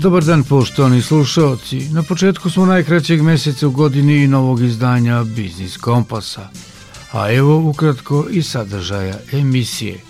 Dobar 0.00 0.24
dan 0.24 0.44
poštovani 0.44 1.02
slušalci. 1.02 1.88
Na 1.92 2.02
početku 2.02 2.50
smo 2.50 2.66
najkraćeg 2.66 3.22
meseca 3.22 3.66
u 3.66 3.70
godini 3.70 4.24
i 4.24 4.28
novog 4.28 4.62
izdanja 4.62 5.24
Biznis 5.24 5.76
Kompasa. 5.76 6.48
A 7.12 7.32
evo 7.32 7.68
ukratko 7.68 8.26
i 8.30 8.42
sadržaja 8.42 9.18
emisije. 9.32 10.00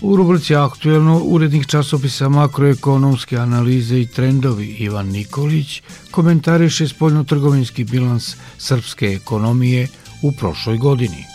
U 0.00 0.16
rubrici 0.16 0.54
Aktuelno 0.54 1.18
urednik 1.18 1.66
časopisa 1.66 2.28
makroekonomske 2.28 3.36
analize 3.36 4.00
i 4.00 4.06
trendovi 4.06 4.66
Ivan 4.66 5.06
Nikolić 5.06 5.82
komentariše 6.10 6.88
spoljno-trgovinski 6.88 7.84
bilans 7.84 8.36
srpske 8.58 9.06
ekonomije 9.06 9.88
u 10.22 10.32
prošloj 10.32 10.78
godini. 10.78 11.33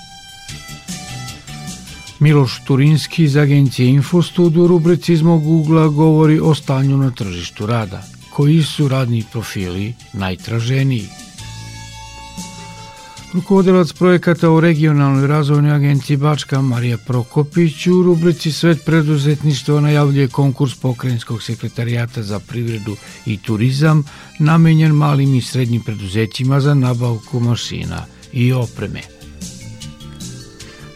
Miloš 2.19 2.61
Turinski 2.67 3.23
iz 3.23 3.37
agencije 3.37 3.89
Infostud 3.89 4.57
u 4.57 4.67
rubrici 4.67 5.13
iz 5.13 5.21
mog 5.21 5.47
ugla 5.47 5.87
govori 5.87 6.39
o 6.39 6.55
stanju 6.55 6.97
na 6.97 7.11
tržištu 7.11 7.65
rada. 7.65 8.03
Koji 8.29 8.63
su 8.63 8.87
radni 8.87 9.23
profili 9.31 9.93
najtraženiji? 10.13 11.07
Rukovodilac 13.33 13.93
projekata 13.93 14.49
u 14.49 14.59
regionalnoj 14.59 15.27
razvojnoj 15.27 15.71
agenciji 15.71 16.17
Bačka 16.17 16.61
Marija 16.61 16.97
Prokopić 16.97 17.87
u 17.87 18.03
rubrici 18.03 18.51
Svet 18.51 18.85
preduzetništva 18.85 19.81
najavljuje 19.81 20.27
konkurs 20.27 20.75
pokrajinskog 20.75 21.43
sekretarijata 21.43 22.23
za 22.23 22.39
privredu 22.39 22.95
i 23.25 23.37
turizam 23.37 24.03
namenjen 24.39 24.91
malim 24.91 25.35
i 25.35 25.41
srednjim 25.41 25.81
preduzećima 25.81 26.59
za 26.59 26.73
nabavku 26.73 27.39
mašina 27.39 28.05
i 28.33 28.53
opreme. 28.53 29.18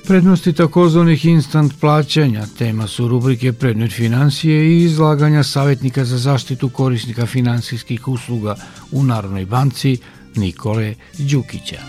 Prednosti 0.07 0.53
takozvanih 0.53 1.25
instant 1.25 1.79
plaćanja 1.79 2.45
tema 2.57 2.87
su 2.87 3.07
rubrike 3.07 3.53
Predmet 3.53 3.91
financije 3.91 4.65
i 4.65 4.83
izlaganja 4.83 5.43
savjetnika 5.43 6.05
za 6.05 6.17
zaštitu 6.17 6.69
korisnika 6.69 7.25
finansijskih 7.25 8.07
usluga 8.07 8.55
u 8.91 9.03
Narodnoj 9.03 9.45
banci 9.45 9.97
Nikole 10.35 10.95
Đukića. 11.17 11.79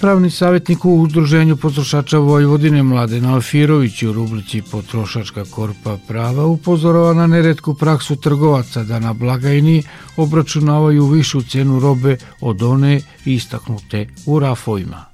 Pravni 0.00 0.30
savjetnik 0.30 0.84
u 0.84 1.02
Udruženju 1.02 1.56
potrošača 1.56 2.18
Vojvodine 2.18 2.82
Mladen 2.82 3.24
Alfirović 3.24 4.02
u 4.02 4.12
rubrici 4.12 4.62
Potrošačka 4.70 5.44
korpa 5.44 5.98
prava 6.08 6.46
upozorava 6.46 7.14
na 7.14 7.26
neretku 7.26 7.74
praksu 7.74 8.16
trgovaca 8.16 8.84
da 8.84 8.98
na 8.98 9.12
blagajni 9.12 9.82
obračunavaju 10.16 11.06
višu 11.06 11.42
cenu 11.42 11.80
robe 11.80 12.16
od 12.40 12.62
one 12.62 13.00
istaknute 13.24 14.06
u 14.26 14.38
rafovima. 14.38 15.11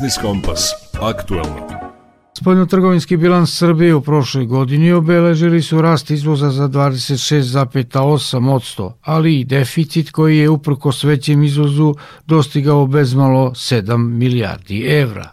Biznis 0.00 0.16
Kompas. 0.22 0.62
Aktuelno. 1.02 1.66
Spoljnotrgovinski 2.38 3.16
bilans 3.16 3.58
Srbije 3.58 3.94
u 3.94 4.00
prošloj 4.00 4.46
godini 4.46 4.92
obeležili 4.92 5.62
su 5.62 5.82
rast 5.82 6.10
izvoza 6.10 6.50
za 6.50 6.68
26,8%, 6.68 8.92
ali 9.04 9.40
i 9.40 9.44
deficit 9.44 10.10
koji 10.10 10.38
je 10.38 10.48
uprko 10.48 10.92
svećem 10.92 11.42
izvozu 11.42 11.94
dostigao 12.26 12.86
bezmalo 12.86 13.50
7 13.50 14.18
milijardi 14.18 14.86
evra. 15.02 15.28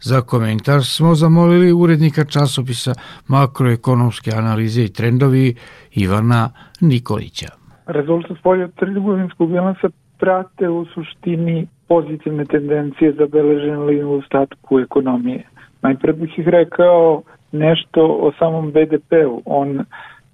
Za 0.00 0.20
komentar 0.20 0.84
smo 0.84 1.14
zamolili 1.14 1.72
urednika 1.72 2.24
časopisa 2.24 2.92
makroekonomske 3.28 4.30
analize 4.30 4.84
i 4.84 4.92
trendovi 4.92 5.54
Ivana 5.92 6.50
Nikolića. 6.80 7.48
Rezultat 7.86 8.38
spoljnotrgovinskog 8.38 9.50
bilansa 9.50 9.88
prate 10.18 10.68
u 10.68 10.86
suštini 10.94 11.68
pozitivne 11.88 12.44
tendencije 12.44 13.12
zabeležene 13.12 14.04
u 14.04 14.12
ostatku 14.12 14.80
ekonomije. 14.80 15.42
Najpre 15.82 16.12
bih 16.12 16.38
ih 16.38 16.48
rekao 16.48 17.22
nešto 17.52 18.06
o 18.06 18.32
samom 18.38 18.72
BDP-u. 18.72 19.42
On 19.44 19.84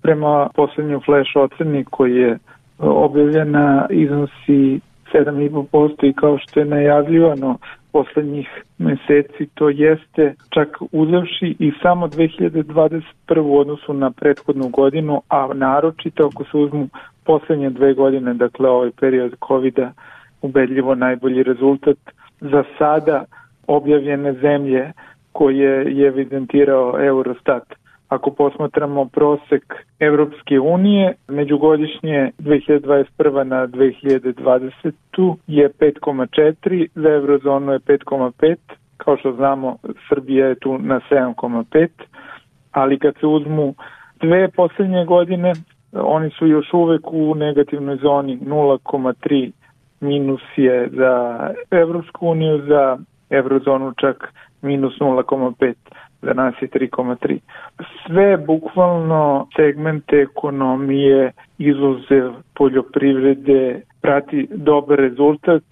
prema 0.02 0.48
poslednju 0.54 1.00
flash 1.04 1.36
oceni 1.36 1.84
koji 1.84 2.16
je 2.16 2.38
objavljena 2.78 3.86
iznosi 3.90 4.80
7,5% 5.12 6.10
i 6.10 6.12
kao 6.12 6.38
što 6.38 6.60
je 6.60 6.66
najavljivano 6.66 7.58
poslednjih 7.92 8.48
meseci 8.78 9.46
to 9.54 9.68
jeste 9.68 10.34
čak 10.50 10.68
uzevši 10.92 11.56
i 11.58 11.72
samo 11.82 12.06
2021. 12.06 13.40
u 13.40 13.58
odnosu 13.58 13.92
na 13.92 14.10
prethodnu 14.10 14.68
godinu, 14.68 15.22
a 15.28 15.48
naročito 15.54 16.26
ako 16.26 16.44
se 16.44 16.56
uzmu 16.56 16.88
poslednje 17.24 17.70
dve 17.70 17.94
godine, 17.94 18.34
dakle 18.34 18.68
ovaj 18.68 18.90
period 19.00 19.34
COVID-a 19.48 19.90
ubedljivo 20.42 20.94
najbolji 20.94 21.42
rezultat 21.42 21.98
za 22.40 22.64
sada 22.78 23.24
objavljene 23.66 24.32
zemlje 24.32 24.92
koje 25.32 25.96
je 25.98 26.06
evidentirao 26.08 26.94
Eurostat. 27.06 27.62
Ako 28.08 28.30
posmatramo 28.30 29.04
prosek 29.04 29.74
Evropske 30.00 30.60
unije, 30.60 31.14
međugodišnje 31.28 32.30
2021. 32.38 33.42
na 33.44 33.66
2020. 33.66 35.36
je 35.46 35.68
5,4, 35.68 36.86
za 36.94 37.08
eurozonu 37.08 37.72
je 37.72 37.78
5,5, 37.78 38.56
kao 38.96 39.16
što 39.16 39.32
znamo 39.32 39.76
Srbija 40.08 40.46
je 40.46 40.54
tu 40.54 40.78
na 40.78 41.00
7,5, 41.10 41.88
ali 42.72 42.98
kad 42.98 43.14
se 43.20 43.26
uzmu 43.26 43.74
dve 44.20 44.48
poslednje 44.48 45.04
godine, 45.04 45.52
oni 45.92 46.30
su 46.30 46.46
još 46.46 46.72
uvek 46.72 47.12
u 47.12 47.34
negativnoj 47.34 47.96
zoni 47.96 48.38
0,3 48.38 49.50
minus 50.00 50.42
je 50.56 50.88
za 50.92 51.40
Evropsku 51.70 52.26
uniju, 52.28 52.62
za 52.68 52.98
eurozonu 53.30 53.92
čak 54.00 54.32
minus 54.62 54.98
0,5 55.00 55.74
za 56.22 56.32
nas 56.34 56.54
je 56.62 56.68
3,3. 56.68 57.38
Sve 58.06 58.36
bukvalno 58.36 59.46
segmente 59.56 60.16
ekonomije, 60.16 61.32
izuzev 61.58 62.32
poljoprivrede, 62.54 63.80
prati 64.02 64.48
dobar 64.50 64.98
rezultat. 64.98 65.62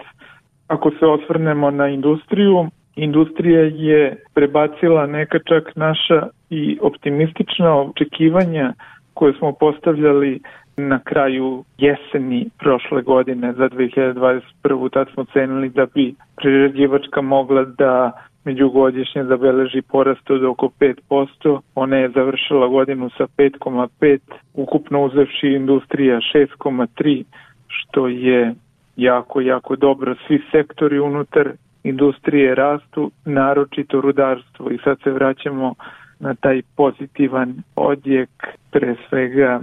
Ako 0.69 0.90
se 0.90 1.06
osvrnemo 1.06 1.70
na 1.70 1.88
industriju, 1.88 2.67
industrija 2.96 3.61
je 3.62 4.17
prebacila 4.34 5.06
neka 5.06 5.38
čak 5.38 5.76
naša 5.76 6.26
i 6.50 6.78
optimistična 6.82 7.76
očekivanja 7.76 8.73
koje 9.14 9.32
smo 9.32 9.52
postavljali 9.52 10.40
na 10.76 10.99
kraju 11.05 11.64
jeseni 11.78 12.50
prošle 12.58 13.02
godine 13.02 13.52
za 13.52 13.69
2021. 13.69 14.90
Tad 14.93 15.08
smo 15.14 15.25
cenili 15.25 15.69
da 15.69 15.87
bi 15.94 16.14
prerađivačka 16.37 17.20
mogla 17.20 17.64
da 17.64 18.12
međugodišnje 18.44 19.25
zabeleži 19.25 19.82
porast 19.82 20.31
od 20.31 20.44
oko 20.44 20.70
5%. 20.81 21.61
Ona 21.75 21.96
je 21.96 22.08
završila 22.08 22.68
godinu 22.68 23.11
sa 23.11 23.26
5,5, 23.38 24.18
ukupno 24.54 25.04
uzevši 25.04 25.49
industrija 25.49 26.16
6,3, 26.35 27.25
što 27.66 28.09
je 28.09 28.54
jako, 28.97 29.40
jako 29.40 29.76
dobro. 29.76 30.14
Svi 30.26 30.42
sektori 30.50 30.99
unutar 30.99 31.50
industrije 31.85 32.54
rastu, 32.54 33.11
naročito 33.25 34.00
rudarstvo 34.00 34.71
i 34.71 34.78
sad 34.85 34.99
se 35.04 35.11
vraćamo 35.11 35.75
na 36.21 36.35
taj 36.35 36.62
pozitivan 36.76 37.54
odjek 37.76 38.30
pre 38.71 38.95
svega 39.09 39.61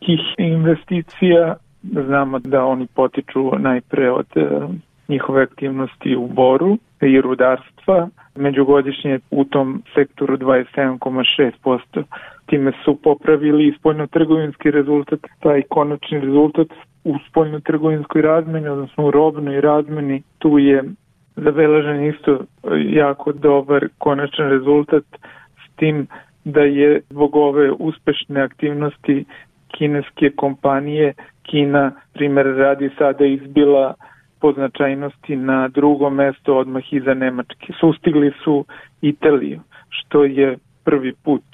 kineskih 0.00 0.46
investicija. 0.46 1.54
Znamo 2.06 2.38
da 2.38 2.64
oni 2.64 2.86
potiču 2.94 3.58
najpre 3.58 4.10
od 4.10 4.26
e, 4.36 4.48
njihove 5.08 5.42
aktivnosti 5.42 6.16
u 6.16 6.26
boru 6.26 6.78
i 7.00 7.20
rudarstva, 7.20 8.08
međugodišnje 8.36 9.18
u 9.30 9.44
tom 9.44 9.82
sektoru 9.94 10.36
27,6%. 10.36 12.02
Time 12.46 12.72
su 12.84 12.96
popravili 13.02 13.74
spoljno-trgovinski 13.78 14.70
rezultat, 14.70 15.20
taj 15.40 15.62
konačni 15.68 16.20
rezultat 16.20 16.66
u 17.04 17.14
spoljno-trgovinskoj 17.30 18.22
razmeni, 18.22 18.68
odnosno 18.68 19.06
u 19.06 19.10
robnoj 19.10 19.60
razmeni, 19.60 20.22
tu 20.38 20.58
je 20.58 20.84
zabeležen 21.36 22.04
isto 22.04 22.38
jako 22.74 23.32
dobar 23.32 23.88
konačan 23.98 24.48
rezultat 24.50 25.04
tim 25.76 26.06
da 26.44 26.60
je 26.60 27.00
zbog 27.10 27.36
ove 27.36 27.70
uspešne 27.72 28.42
aktivnosti 28.42 29.24
kineske 29.78 30.30
kompanije 30.36 31.14
Kina, 31.42 31.92
primer 32.12 32.46
radi 32.46 32.90
sada 32.98 33.24
izbila 33.24 33.94
po 34.40 34.52
značajnosti 34.52 35.36
na 35.36 35.68
drugo 35.68 36.10
mesto 36.10 36.56
odmah 36.58 36.92
iza 36.92 37.14
Nemačke. 37.14 37.72
Sustigli 37.80 38.32
su 38.44 38.64
Italiju, 39.00 39.60
što 39.88 40.24
je 40.24 40.58
prvi 40.84 41.12
put 41.24 41.44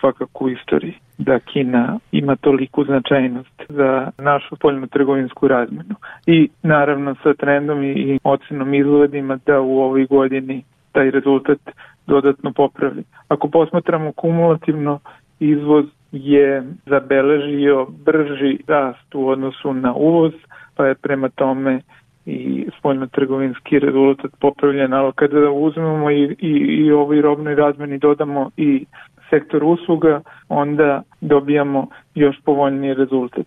svakako 0.00 0.44
u 0.44 0.48
istoriji 0.48 0.94
da 1.18 1.38
Kina 1.38 1.98
ima 2.12 2.36
toliku 2.36 2.84
značajnost 2.84 3.62
za 3.68 4.10
našu 4.18 4.56
spoljno-trgovinsku 4.56 5.48
razmenu. 5.48 5.94
I 6.26 6.48
naravno 6.62 7.14
sa 7.22 7.34
trendom 7.34 7.84
i 7.84 8.18
ocenom 8.24 8.74
izgledima 8.74 9.38
da 9.46 9.60
u 9.60 9.78
ovoj 9.78 10.06
godini 10.06 10.64
taj 10.92 11.10
rezultat 11.10 11.58
dodatno 12.06 12.52
popravi. 12.52 13.02
Ako 13.28 13.48
posmatramo 13.48 14.12
kumulativno, 14.12 14.98
izvoz 15.40 15.84
je 16.12 16.62
zabeležio 16.86 17.86
brži 18.04 18.58
rast 18.66 19.14
u 19.14 19.28
odnosu 19.28 19.72
na 19.72 19.94
uvoz, 19.94 20.32
pa 20.74 20.86
je 20.86 20.94
prema 20.94 21.28
tome 21.28 21.80
i 22.26 22.66
spoljno-trgovinski 22.78 23.78
rezultat 23.78 24.30
popravljen, 24.40 24.92
ali 24.92 25.12
kada 25.14 25.50
uzmemo 25.50 26.10
i, 26.10 26.36
i, 26.38 26.50
i 26.50 26.92
ovoj 26.92 27.20
robnoj 27.20 27.54
razmeni 27.54 27.98
dodamo 27.98 28.50
i 28.56 28.86
sektor 29.30 29.64
usluga, 29.64 30.20
onda 30.48 31.02
dobijamo 31.20 31.88
još 32.14 32.36
povoljniji 32.44 32.94
rezultat. 32.94 33.46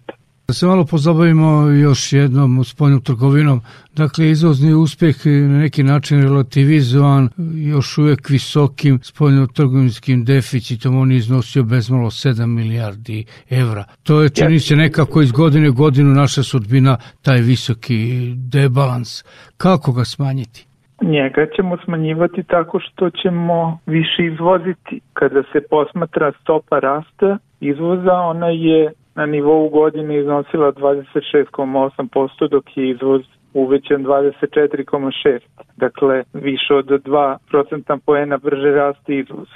Da 0.50 0.54
se 0.54 0.66
malo 0.68 0.86
pozabavimo 0.86 1.68
još 1.70 2.14
jednom 2.14 2.64
spoljnom 2.64 3.02
trgovinom. 3.02 3.62
Dakle, 3.96 4.30
izvozni 4.30 4.74
uspeh 4.74 5.16
na 5.26 5.58
neki 5.58 5.84
način 5.84 6.22
relativizovan 6.22 7.30
još 7.74 7.98
uvek 7.98 8.30
visokim 8.30 9.00
spoljno-trgovinskim 9.00 10.26
deficitom. 10.26 10.98
On 10.98 11.12
je 11.12 11.18
iznosio 11.18 11.64
bezmalo 11.64 12.10
7 12.10 12.46
milijardi 12.46 13.26
evra. 13.50 13.84
To 14.04 14.22
je, 14.22 14.30
čini 14.30 14.60
se, 14.60 14.76
nekako 14.76 15.22
iz 15.22 15.32
godine 15.32 15.70
u 15.70 15.74
godinu 15.74 16.10
naša 16.14 16.44
sudbina, 16.44 16.98
taj 17.26 17.40
visoki 17.42 18.00
debalans. 18.36 19.24
Kako 19.58 19.92
ga 19.92 20.04
smanjiti? 20.04 20.68
Njega 21.02 21.46
ćemo 21.56 21.78
smanjivati 21.86 22.44
tako 22.44 22.80
što 22.80 23.10
ćemo 23.10 23.80
više 23.86 24.26
izvoziti. 24.34 25.00
Kada 25.14 25.44
se 25.52 25.60
posmatra 25.70 26.32
stopa 26.42 26.80
rasta 26.80 27.38
izvoza, 27.60 28.14
ona 28.14 28.48
je 28.48 28.94
na 29.16 29.26
nivou 29.26 29.70
godine 29.70 30.20
iznosila 30.20 30.72
26,8%, 30.72 32.50
dok 32.50 32.78
je 32.78 32.90
izvoz 32.90 33.22
uvećan 33.54 34.06
24,6%. 34.06 35.40
Dakle, 35.78 36.24
više 36.34 36.74
od 36.74 36.86
2% 36.86 38.00
poena 38.06 38.38
brže 38.38 38.72
raste 38.72 39.16
izvoz. 39.16 39.48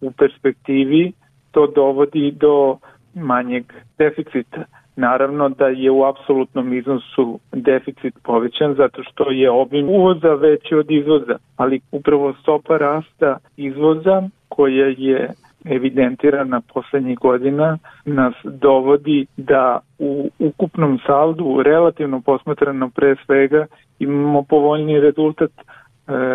U 0.00 0.12
perspektivi 0.12 1.12
to 1.50 1.66
dovodi 1.66 2.30
do 2.30 2.78
manjeg 3.14 3.64
deficita. 3.98 4.64
Naravno 4.96 5.48
da 5.48 5.66
je 5.66 5.90
u 5.90 6.04
apsolutnom 6.04 6.72
iznosu 6.72 7.40
deficit 7.52 8.14
povećan 8.22 8.74
zato 8.74 9.02
što 9.02 9.30
je 9.30 9.50
obim 9.50 9.88
uvoza 9.88 10.34
veći 10.34 10.74
od 10.74 10.90
izvoza, 10.90 11.38
ali 11.56 11.80
upravo 11.92 12.34
stopa 12.42 12.76
rasta 12.76 13.38
izvoza 13.56 14.22
koja 14.48 14.86
je 14.98 15.30
evidentirana 15.64 16.60
poslednjih 16.74 17.18
godina 17.18 17.78
nas 18.04 18.34
dovodi 18.44 19.26
da 19.36 19.80
u 19.98 20.30
ukupnom 20.38 20.98
saldu 21.06 21.62
relativno 21.62 22.20
posmatrano 22.20 22.90
pre 22.90 23.16
svega 23.26 23.66
imamo 23.98 24.42
povoljni 24.42 25.00
rezultat 25.00 25.50
e, 25.50 25.62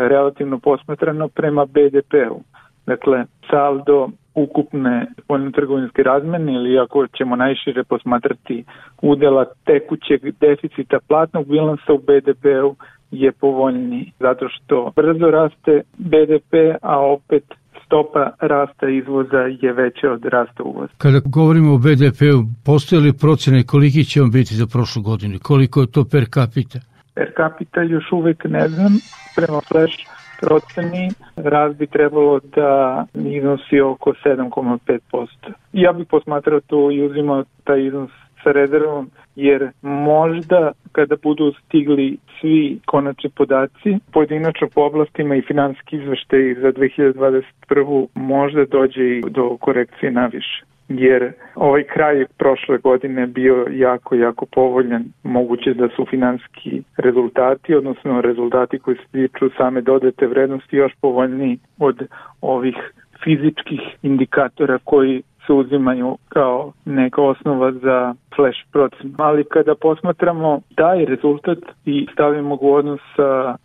relativno 0.07 0.59
posmatrano 0.59 1.27
prema 1.27 1.65
BDP-u. 1.65 2.41
Dakle, 2.85 3.25
saldo 3.49 4.09
ukupne 4.35 5.05
spoljno-trgovinske 5.21 6.03
razmene 6.03 6.53
ili 6.53 6.79
ako 6.79 7.07
ćemo 7.07 7.35
najšire 7.35 7.83
posmatrati 7.83 8.63
udela 9.01 9.45
tekućeg 9.65 10.21
deficita 10.39 10.99
platnog 11.07 11.47
bilansa 11.47 11.93
u 11.93 11.97
BDP-u 11.97 12.75
je 13.11 13.31
povoljniji 13.31 14.11
zato 14.19 14.49
što 14.49 14.91
brzo 14.95 15.31
raste 15.31 15.81
BDP, 15.97 16.53
a 16.81 16.99
opet 16.99 17.43
stopa 17.85 18.31
rasta 18.39 18.89
izvoza 18.89 19.37
je 19.61 19.73
veća 19.73 20.11
od 20.11 20.25
rasta 20.25 20.63
uvoza. 20.63 20.93
Kada 20.97 21.19
govorimo 21.25 21.73
o 21.73 21.77
BDP-u, 21.77 22.43
postoje 22.65 23.01
li 23.01 23.13
procene 23.13 23.63
koliki 23.63 24.03
će 24.03 24.21
on 24.21 24.31
biti 24.31 24.55
za 24.55 24.65
prošlu 24.67 25.01
godinu? 25.01 25.39
Koliko 25.43 25.81
je 25.81 25.91
to 25.91 26.05
per 26.11 26.25
capita? 26.33 26.79
Per 27.13 27.31
capita 27.37 27.81
još 27.81 28.11
uvek 28.11 28.43
ne 28.45 28.67
znam. 28.67 28.91
Prema 29.35 29.59
flash 29.67 29.97
proceni 30.41 31.11
rast 31.35 31.77
bi 31.77 31.87
trebalo 31.87 32.39
da 32.55 33.05
iznosi 33.13 33.79
oko 33.79 34.13
7,5%. 34.25 35.27
Ja 35.73 35.93
bih 35.93 36.07
posmatrao 36.09 36.59
to 36.59 36.91
i 36.91 37.05
uzimao 37.05 37.43
taj 37.63 37.85
iznos 37.87 38.11
sa 38.45 38.51
rezervom, 38.51 39.09
jer 39.35 39.69
možda 39.81 40.71
kada 40.91 41.15
budu 41.23 41.53
stigli 41.53 42.17
svi 42.39 42.79
konačni 42.85 43.29
podaci, 43.29 43.97
pojedinačno 44.13 44.67
po 44.75 44.81
oblastima 44.81 45.35
i 45.35 45.41
finanski 45.41 45.95
izveštaj 45.95 46.53
za 46.53 46.71
2021. 46.71 48.07
možda 48.15 48.65
dođe 48.65 49.03
i 49.17 49.21
do 49.29 49.57
korekcije 49.57 50.11
naviše 50.11 50.63
jer 50.89 51.31
ovaj 51.55 51.83
kraj 51.83 52.25
prošle 52.37 52.77
godine 52.77 53.27
bio 53.27 53.67
jako, 53.71 54.15
jako 54.15 54.45
povoljan. 54.45 55.03
Moguće 55.23 55.73
da 55.73 55.87
su 55.95 56.05
finanski 56.09 56.81
rezultati, 56.97 57.75
odnosno 57.75 58.21
rezultati 58.21 58.79
koji 58.79 58.97
se 58.97 59.03
tiču 59.11 59.49
same 59.57 59.81
dodete 59.81 60.27
vrednosti 60.27 60.75
još 60.75 60.91
povoljniji 61.01 61.59
od 61.79 62.07
ovih 62.41 62.75
fizičkih 63.23 63.81
indikatora 64.01 64.79
koji 64.83 65.23
se 65.47 65.53
uzimaju 65.53 66.17
kao 66.29 66.71
neka 66.85 67.21
osnova 67.21 67.71
za 67.71 68.13
flash 68.35 68.59
procen. 68.71 69.13
Ali 69.17 69.43
kada 69.43 69.75
posmatramo 69.75 70.61
taj 70.75 71.05
rezultat 71.05 71.57
i 71.85 72.07
stavimo 72.13 72.57
ga 72.57 72.65
u 72.65 72.73
odnos 72.73 72.99
sa 73.15 73.55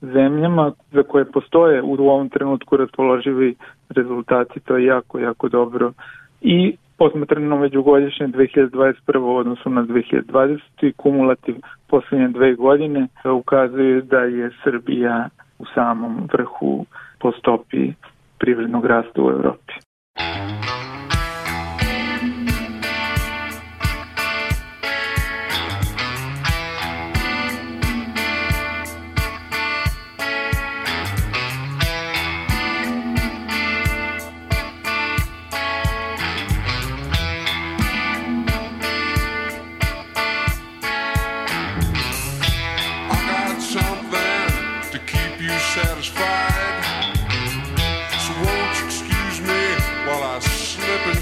zemljama 0.00 0.72
za 0.92 1.02
koje 1.02 1.24
postoje 1.24 1.82
u 1.82 1.92
ovom 1.92 2.28
trenutku 2.28 2.76
raspoloživi 2.76 3.54
rezultati, 3.88 4.60
to 4.60 4.76
je 4.76 4.84
jako, 4.84 5.18
jako 5.18 5.48
dobro. 5.48 5.92
I 6.40 6.76
posmatrano 6.98 7.56
međugodišnje 7.56 8.28
2021. 8.28 9.18
u 9.18 9.36
odnosu 9.36 9.70
na 9.70 9.82
2020. 9.82 10.58
i 10.80 10.92
kumulativ 10.92 11.54
poslednje 11.88 12.28
dve 12.28 12.54
godine 12.54 13.06
ukazuje 13.40 14.02
da 14.02 14.18
je 14.18 14.50
Srbija 14.64 15.28
u 15.58 15.64
samom 15.74 16.28
vrhu 16.32 16.86
po 17.18 17.32
stopi 17.32 17.92
privrednog 18.38 18.86
rasta 18.86 19.22
u 19.22 19.30
Evropi. 19.30 19.72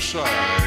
side. 0.09 0.58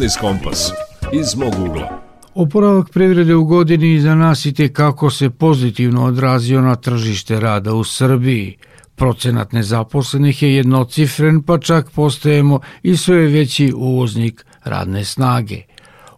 Biznis 0.00 0.16
Kompas 0.20 0.72
iz 1.12 1.36
mog 1.36 1.54
ugla. 1.68 2.00
Oporavak 2.34 2.90
privrede 2.90 3.34
u 3.34 3.44
godini 3.44 4.00
za 4.00 4.14
nas 4.14 4.46
i 4.46 4.68
kako 4.72 5.10
se 5.10 5.30
pozitivno 5.30 6.04
odrazio 6.04 6.60
na 6.60 6.76
tržište 6.76 7.40
rada 7.40 7.74
u 7.74 7.84
Srbiji. 7.84 8.56
Procenat 8.96 9.52
nezaposlenih 9.52 10.42
je 10.42 10.54
jednocifren, 10.54 11.42
pa 11.42 11.58
čak 11.58 11.90
postajemo 11.90 12.60
i 12.82 12.96
sve 12.96 13.16
veći 13.16 13.72
uvoznik 13.76 14.46
radne 14.64 15.04
snage. 15.04 15.62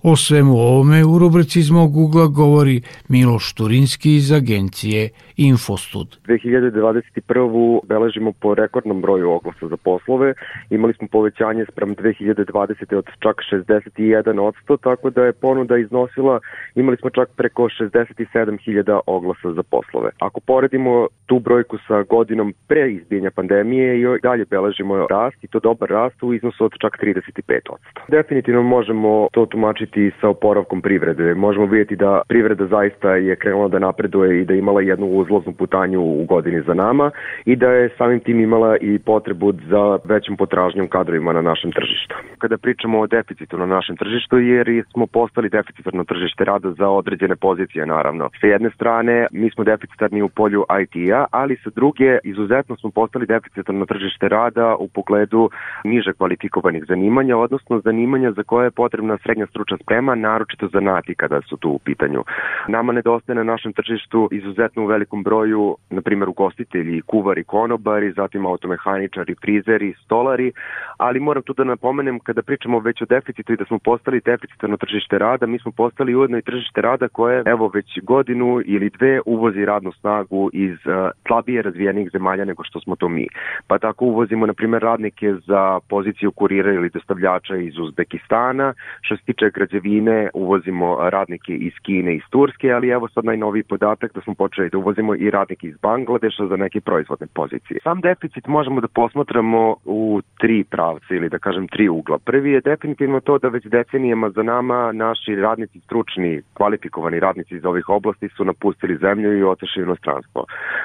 O 0.05 0.17
svemu 0.17 0.53
ovome 0.53 1.05
u 1.05 1.19
rubrici 1.19 1.59
iz 1.59 1.71
mog 1.71 1.97
ugla 1.97 2.27
govori 2.27 2.83
Miloš 3.09 3.55
Turinski 3.55 4.15
iz 4.15 4.33
agencije 4.33 5.11
Infostud. 5.37 6.09
2021. 6.27 7.81
beležimo 7.87 8.33
po 8.33 8.55
rekordnom 8.55 9.03
broju 9.03 9.31
oglasa 9.31 9.69
za 9.69 9.77
poslove. 9.77 10.35
Imali 10.71 10.95
smo 10.95 11.09
povećanje 11.09 11.65
sprem 11.73 11.97
2020. 11.97 12.97
od 12.97 13.07
čak 13.19 13.37
61%, 13.53 14.77
tako 14.83 15.11
da 15.11 15.25
je 15.25 15.33
ponuda 15.33 15.79
iznosila, 15.79 16.41
imali 16.75 16.97
smo 16.97 17.11
čak 17.11 17.29
preko 17.37 17.63
67.000 17.63 19.01
oglasa 19.07 19.53
za 19.53 19.63
poslove. 19.63 20.11
Ako 20.19 20.41
poredimo 20.41 21.07
tu 21.27 21.39
brojku 21.39 21.79
sa 21.89 22.03
godinom 22.03 22.55
pre 22.69 22.93
izbijenja 22.93 23.31
pandemije 23.31 24.01
i 24.01 24.05
dalje 24.23 24.45
beležimo 24.45 25.07
rast 25.07 25.45
i 25.45 25.49
to 25.49 25.61
dobar 25.61 25.89
rast 25.89 26.23
u 26.23 26.35
iznosu 26.35 26.65
od 26.65 26.73
čak 26.81 26.99
35%. 27.03 27.61
Definitivno 28.09 28.63
možemo 28.63 29.29
to 29.33 29.47
tumačiti 29.47 29.92
sa 30.21 30.29
oporavkom 30.29 30.83
privrede. 30.83 31.35
Možemo 31.35 31.67
vidjeti 31.67 31.97
da 31.97 32.23
privreda 32.29 32.67
zaista 32.67 33.17
je 33.17 33.37
krenula 33.37 33.69
da 33.69 33.79
napreduje 33.79 34.41
i 34.41 34.45
da 34.45 34.55
imala 34.55 34.81
jednu 34.81 35.07
uzlaznu 35.07 35.53
putanju 35.53 36.01
u 36.01 36.25
godini 36.25 36.63
za 36.67 36.75
nama 36.75 37.11
i 37.45 37.57
da 37.57 37.71
je 37.71 37.91
samim 37.99 38.21
tim 38.21 38.41
imala 38.41 38.77
i 38.77 38.99
potrebu 38.99 39.53
za 39.53 39.99
većom 40.05 40.37
potražnjom 40.37 40.89
kadrovima 40.89 41.33
na 41.33 41.43
našem 41.43 41.73
tržištu. 41.73 42.15
Kada 42.39 42.59
pričamo 42.59 43.01
o 43.01 43.07
deficitu 43.07 43.59
na 43.59 43.67
našem 43.67 43.97
tržištu, 43.97 44.39
jer 44.39 44.85
smo 44.93 45.07
postali 45.07 45.49
deficitarno 45.49 46.05
tržište 46.05 46.45
rada 46.45 46.71
za 46.71 46.89
određene 46.89 47.37
pozicije, 47.37 47.87
naravno. 47.87 48.31
Sa 48.41 48.47
jedne 48.47 48.71
strane, 48.71 49.27
mi 49.33 49.51
smo 49.51 49.65
deficitarni 49.65 50.23
u 50.23 50.29
polju 50.29 50.65
IT-a, 50.83 51.25
ali 51.31 51.57
sa 51.65 51.71
druge, 51.71 52.19
izuzetno 52.25 52.77
smo 52.77 52.91
postali 52.91 53.27
deficitarno 53.27 53.87
tržište 53.87 54.29
rada 54.29 54.77
u 54.79 54.89
pogledu 54.89 55.51
niže 55.85 56.13
kvalifikovanih 56.13 56.85
zanimanja, 56.89 57.37
odnosno 57.37 57.81
zanimanja 57.81 58.33
za 58.33 58.43
koje 58.43 58.67
je 58.67 58.71
potrebna 58.71 59.19
srednja 59.23 59.47
stručna 59.47 59.77
sprema, 59.83 60.15
naročito 60.15 60.69
zanati 60.69 61.15
kada 61.15 61.41
su 61.49 61.57
tu 61.57 61.71
u 61.71 61.79
pitanju. 61.79 62.25
Nama 62.69 62.93
nedostaje 62.93 63.37
na 63.37 63.45
našem 63.45 63.73
tržištu 63.73 64.29
izuzetno 64.33 64.83
u 64.83 64.87
velikom 64.87 65.23
broju, 65.23 65.77
na 65.91 66.03
primjer 66.03 66.29
ugostitelji, 66.29 67.01
kuvari, 67.01 67.45
konobari, 67.45 68.13
zatim 68.13 68.47
automehaničari, 68.47 69.35
frizeri, 69.35 69.95
stolari, 70.05 70.53
ali 70.97 71.21
moram 71.21 71.43
tu 71.43 71.53
da 71.53 71.65
napomenem 71.65 72.21
kada 72.21 72.43
pričamo 72.43 72.79
već 72.79 73.03
o 73.03 73.05
deficitu 73.05 73.53
i 73.53 73.57
da 73.57 73.65
smo 73.65 73.79
postali 73.79 74.21
deficitarno 74.25 74.77
tržište 74.77 75.19
rada, 75.19 75.47
mi 75.47 75.59
smo 75.59 75.73
postali 75.73 76.15
ujedno 76.15 76.39
i 76.39 76.43
tržište 76.43 76.81
rada 76.81 77.09
koje 77.09 77.43
evo 77.47 77.71
već 77.75 77.99
godinu 78.03 78.61
ili 78.65 78.91
dve 78.91 79.21
uvozi 79.27 79.65
radnu 79.65 79.93
snagu 79.93 80.51
iz 80.53 80.73
uh, 80.87 81.11
slabije 81.27 81.63
razvijenih 81.63 82.11
zemalja 82.13 82.45
nego 82.45 82.65
što 82.65 82.81
smo 82.81 82.97
to 82.97 83.09
mi. 83.09 83.27
Pa 83.67 83.79
tako 83.79 84.05
uvozimo 84.05 84.47
na 84.47 84.53
primjer 84.53 84.83
radnike 84.83 85.35
za 85.47 85.81
poziciju 85.89 86.33
kurira 86.33 86.73
ili 86.73 86.91
dostavljača 86.91 87.57
iz 87.57 87.79
Uzbekistana, 87.79 88.75
što 89.01 89.17
se 89.17 89.23
tiče 89.25 89.51
građevine 89.73 90.31
uvozimo 90.35 90.97
radnike 91.11 91.55
iz 91.55 91.73
Kine 91.83 92.15
iz 92.17 92.23
Turske, 92.31 92.73
ali 92.73 92.89
evo 92.89 93.09
sad 93.09 93.25
najnoviji 93.25 93.63
podatak 93.63 94.15
da 94.15 94.21
smo 94.21 94.35
počeli 94.35 94.71
da 94.71 94.79
uvozimo 94.79 95.15
i 95.15 95.31
radnike 95.31 95.67
iz 95.67 95.77
Bangladeša 95.77 96.47
za 96.47 96.57
neke 96.57 96.81
proizvodne 96.81 97.27
pozicije. 97.35 97.81
Sam 97.83 98.01
deficit 98.01 98.47
možemo 98.47 98.81
da 98.81 98.89
posmatramo 98.89 99.77
u 99.85 100.21
tri 100.41 100.65
pravce 100.65 101.17
ili 101.17 101.29
da 101.29 101.39
kažem 101.39 101.69
tri 101.69 101.89
ugla. 101.89 102.19
Prvi 102.19 102.51
je 102.51 102.61
definitivno 102.61 103.21
to 103.21 103.39
da 103.39 103.49
već 103.49 103.65
decenijama 103.67 104.31
za 104.31 104.43
nama 104.43 104.93
naši 104.93 105.35
radnici 105.35 105.81
stručni, 105.81 106.43
kvalifikovani 106.55 107.21
radnici 107.21 107.55
iz 107.57 107.65
ovih 107.65 107.89
oblasti 107.89 108.29
su 108.29 108.45
napustili 108.45 108.97
zemlju 108.97 109.39
i 109.39 109.43
otešli 109.43 109.83
u 109.83 109.87
inostranstvo. 109.87 110.45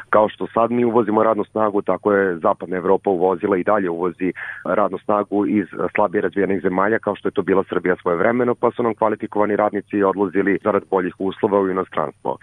Kao 0.10 0.30
što 0.30 0.48
sad 0.48 0.72
mi 0.72 0.86
uvozimo 0.86 1.24
radnu 1.24 1.44
snagu, 1.44 1.82
tako 1.82 2.14
je 2.14 2.38
Zapadna 2.38 2.78
Evropa 2.78 3.10
uvozila 3.10 3.58
i 3.58 3.64
dalje 3.64 3.90
uvozi 3.90 4.34
radnu 4.64 4.98
snagu 4.98 5.46
iz 5.46 5.68
slabije 5.96 6.22
razvijenih 6.22 6.62
zemalja, 6.62 7.00
kao 7.00 7.16
što 7.16 7.28
je 7.28 7.32
to 7.32 7.42
bila 7.42 7.64
Srbija 7.70 7.96
svoje 8.02 8.18
vremeno, 8.18 8.56
pa 8.56 8.72
su 8.78 8.84
nam 8.84 8.96
kvalifikovani 8.96 9.56
radnici 9.56 10.04
odlazili 10.04 10.60
zarad 10.64 10.84
boljih 10.90 11.14
uslova 11.20 11.60
u 11.60 11.70
inostranstvo. 11.70 12.38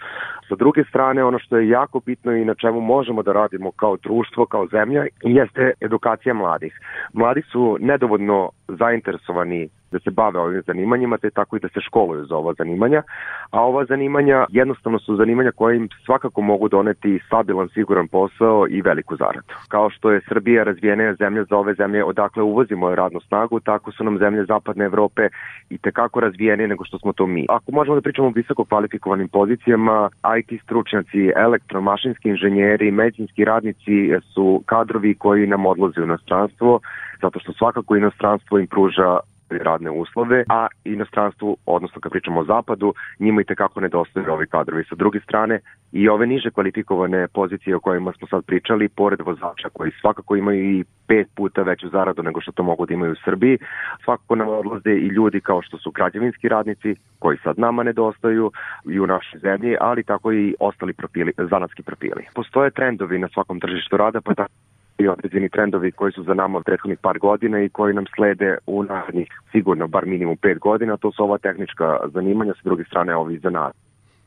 Sa 0.49 0.55
druge 0.55 0.83
strane, 0.89 1.23
ono 1.23 1.39
što 1.39 1.57
je 1.57 1.69
jako 1.69 1.99
bitno 1.99 2.31
i 2.31 2.45
na 2.45 2.55
čemu 2.55 2.81
možemo 2.81 3.23
da 3.23 3.31
radimo 3.31 3.71
kao 3.71 3.97
društvo, 3.97 4.45
kao 4.45 4.67
zemlja, 4.67 5.05
jeste 5.23 5.71
edukacija 5.81 6.33
mladih. 6.33 6.79
Mladi 7.13 7.41
su 7.51 7.77
nedovoljno 7.79 8.49
zainteresovani 8.67 9.69
da 9.91 9.99
se 9.99 10.11
bave 10.11 10.39
ovim 10.39 10.61
zanimanjima, 10.67 11.17
te 11.17 11.29
tako 11.29 11.55
i 11.55 11.59
da 11.59 11.69
se 11.69 11.81
školuju 11.81 12.25
za 12.25 12.35
ova 12.35 12.53
zanimanja, 12.53 13.03
a 13.51 13.61
ova 13.61 13.85
zanimanja 13.85 14.45
jednostavno 14.49 14.99
su 14.99 15.15
zanimanja 15.15 15.51
koje 15.51 15.77
im 15.77 15.89
svakako 16.05 16.41
mogu 16.41 16.69
doneti 16.69 17.19
stabilan, 17.25 17.69
siguran 17.69 18.07
posao 18.07 18.67
i 18.69 18.81
veliku 18.81 19.15
zaradu. 19.15 19.53
Kao 19.67 19.89
što 19.89 20.11
je 20.11 20.21
Srbija 20.29 20.63
razvijena 20.63 21.13
zemlja 21.13 21.43
za 21.43 21.57
ove 21.57 21.73
zemlje 21.73 22.03
odakle 22.03 22.43
uvozimo 22.43 22.95
radnu 22.95 23.19
snagu, 23.19 23.59
tako 23.59 23.91
su 23.91 24.03
nam 24.03 24.17
zemlje 24.17 24.45
zapadne 24.45 24.85
Evrope 24.85 25.29
i 25.69 25.77
tekako 25.77 26.19
razvijenije 26.19 26.67
nego 26.67 26.85
što 26.85 26.99
smo 26.99 27.13
to 27.13 27.27
mi. 27.27 27.45
Ako 27.49 27.71
možemo 27.71 27.95
da 27.95 28.01
pričamo 28.01 28.27
o 28.27 28.31
visoko 28.35 28.65
kvalifikovanim 28.65 29.27
pozicijama, 29.27 30.09
IT 30.39 30.61
stručnjaci, 30.63 31.31
elektromašinski 31.35 32.29
inženjeri, 32.29 32.91
medicinski 32.91 33.45
radnici 33.45 34.11
su 34.33 34.63
kadrovi 34.65 35.15
koji 35.15 35.47
nam 35.47 35.65
odlaze 35.65 36.01
u 36.01 36.03
inostranstvo, 36.03 36.79
zato 37.21 37.39
što 37.39 37.53
svakako 37.53 37.95
inostranstvo 37.95 38.54
im 38.59 38.67
pruža 38.67 39.19
radne 39.49 39.91
uslove, 39.91 40.43
a 40.49 40.67
inostranstvu, 40.83 41.57
odnosno 41.65 42.01
kad 42.01 42.11
pričamo 42.11 42.39
o 42.39 42.43
zapadu, 42.43 42.93
njima 43.19 43.41
i 43.41 43.43
tekako 43.43 43.81
nedostaju 43.81 44.31
ovi 44.31 44.47
kadrovi. 44.47 44.83
Sa 44.89 44.95
druge 44.95 45.19
strane, 45.19 45.59
i 45.91 46.09
ove 46.09 46.27
niže 46.27 46.51
kvalifikovane 46.51 47.27
pozicije 47.27 47.75
o 47.75 47.79
kojima 47.79 48.13
smo 48.17 48.27
sad 48.27 48.45
pričali, 48.45 48.89
pored 48.89 49.21
vozača 49.21 49.69
koji 49.73 49.91
svakako 50.01 50.35
imaju 50.35 50.79
i 50.79 50.83
pet 51.07 51.27
puta 51.35 51.61
veću 51.61 51.89
zaradu 51.89 52.23
nego 52.23 52.41
što 52.41 52.51
to 52.51 52.63
mogu 52.63 52.85
da 52.85 52.93
imaju 52.93 53.11
u 53.11 53.23
Srbiji, 53.25 53.57
svakako 54.03 54.35
nam 54.35 54.47
odlaze 54.47 54.91
i 54.91 55.07
ljudi 55.07 55.41
kao 55.41 55.61
što 55.61 55.77
su 55.77 55.91
građevinski 55.91 56.49
radnici, 56.49 56.95
koji 57.19 57.37
sad 57.37 57.59
nama 57.59 57.83
nedostaju 57.83 58.51
i 58.85 58.99
u 58.99 59.07
našoj 59.07 59.39
zemlji, 59.39 59.77
ali 59.79 60.03
tako 60.03 60.31
i 60.31 60.55
ostali 60.59 60.93
profili, 60.93 61.33
zanatski 61.37 61.83
profili. 61.83 62.25
Postoje 62.35 62.71
trendovi 62.71 63.19
na 63.19 63.27
svakom 63.33 63.59
tržištu 63.59 63.97
rada, 63.97 64.21
pa 64.21 64.33
tako 64.33 64.51
i 64.97 65.07
određeni 65.07 65.49
trendovi 65.49 65.91
koji 65.91 66.11
su 66.11 66.23
za 66.23 66.33
nama 66.33 66.61
prethodnih 66.61 66.99
par 67.01 67.19
godina 67.19 67.61
i 67.61 67.69
koji 67.69 67.93
nam 67.93 68.05
slede 68.15 68.57
u 68.65 68.83
narednih 68.83 69.27
sigurno 69.51 69.87
bar 69.87 70.05
minimum 70.05 70.37
pet 70.37 70.59
godina, 70.59 70.97
to 70.97 71.11
su 71.11 71.23
ova 71.23 71.37
tehnička 71.37 71.97
zanimanja, 72.13 72.53
sa 72.53 72.61
druge 72.63 72.83
strane 72.83 73.15
ovi 73.15 73.37
za 73.37 73.49
nas. 73.49 73.73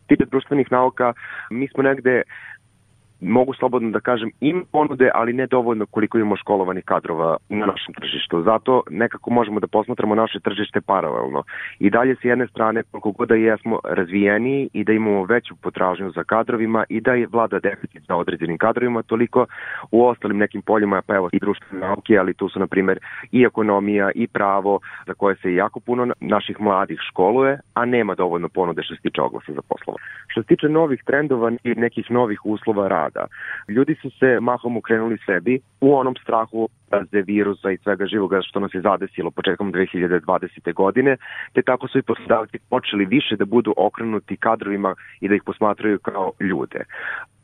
Tipe 0.07 0.25
društvenih 0.25 0.73
nauka, 0.73 1.13
mi 1.51 1.69
smo 1.69 1.83
negde 1.83 2.23
mogu 3.21 3.55
slobodno 3.55 3.91
da 3.91 4.01
kažem, 4.01 4.31
im 4.41 4.65
ponude, 4.73 5.11
ali 5.15 5.33
ne 5.33 5.47
dovoljno 5.47 5.87
koliko 5.87 6.19
imamo 6.19 6.37
školovanih 6.37 6.85
kadrova 6.85 7.37
na 7.49 7.67
našem 7.67 7.95
tržištu. 7.95 8.43
Zato 8.43 8.83
nekako 8.91 9.31
možemo 9.31 9.61
da 9.61 9.67
posmatramo 9.67 10.15
naše 10.15 10.41
tržište 10.41 10.81
paralelno. 10.81 11.43
I 11.79 11.91
dalje 11.91 12.15
s 12.15 12.25
jedne 12.25 12.47
strane, 12.47 12.83
koliko 12.91 13.13
god 13.13 13.29
da 13.29 13.35
jesmo 13.35 13.79
razvijeni 13.85 14.69
i 14.73 14.85
da 14.85 14.93
imamo 14.93 15.25
veću 15.25 15.57
potražnju 15.57 16.11
za 16.11 16.25
kadrovima 16.25 16.85
i 16.89 17.01
da 17.01 17.13
je 17.13 17.27
vlada 17.33 17.59
deficit 17.59 18.03
za 18.09 18.17
određenim 18.17 18.59
kadrovima, 18.59 19.03
toliko 19.03 19.47
u 19.91 20.07
ostalim 20.07 20.39
nekim 20.39 20.63
poljima, 20.63 21.03
pa 21.07 21.15
evo 21.15 21.29
i 21.33 21.39
društvene 21.39 21.87
nauke, 21.87 22.19
ali 22.19 22.35
tu 22.35 22.49
su 22.49 22.59
na 22.59 22.67
primer 22.67 22.99
i 23.33 23.43
ekonomija 23.43 24.11
i 24.15 24.27
pravo 24.27 24.81
za 25.07 25.15
koje 25.15 25.37
se 25.37 25.55
jako 25.55 25.81
puno 25.81 26.13
naših 26.21 26.61
mladih 26.61 26.99
školuje, 27.09 27.59
a 27.75 27.85
nema 27.85 28.15
dovoljno 28.15 28.49
ponude 28.49 28.83
što 28.83 28.95
se 28.95 29.03
tiče 29.03 29.23
oglasa 29.23 29.53
za 29.53 29.63
poslova. 29.69 29.99
Što 30.29 30.43
se 30.43 30.47
tiče 30.47 30.69
novih 30.69 31.03
trendova 31.05 31.53
i 31.65 31.75
nekih 31.75 32.11
novih 32.11 32.41
uslova 32.45 32.89
rada, 32.89 33.08
rada. 33.09 33.27
Ljudi 33.69 33.95
su 34.03 34.11
se 34.11 34.41
mahom 34.41 34.77
ukrenuli 34.77 35.19
sebi 35.27 35.61
u 35.81 35.97
onom 35.97 36.15
strahu 36.23 36.69
razde 36.91 37.23
virusa 37.23 37.71
i 37.71 37.77
svega 37.77 38.07
živoga 38.07 38.41
što 38.43 38.61
nas 38.61 38.75
je 38.75 38.81
zadesilo 38.81 39.31
početkom 39.31 39.73
2020. 39.73 40.75
godine, 40.75 41.17
te 41.53 41.63
tako 41.63 41.89
su 41.89 41.99
i 41.99 42.03
poslodavci 42.03 42.59
počeli 42.71 43.05
više 43.05 43.37
da 43.37 43.45
budu 43.45 43.75
okrenuti 43.77 44.37
kadrovima 44.37 44.95
i 45.21 45.29
da 45.29 45.35
ih 45.35 45.43
posmatraju 45.47 45.99
kao 45.99 46.33
ljude. 46.41 46.85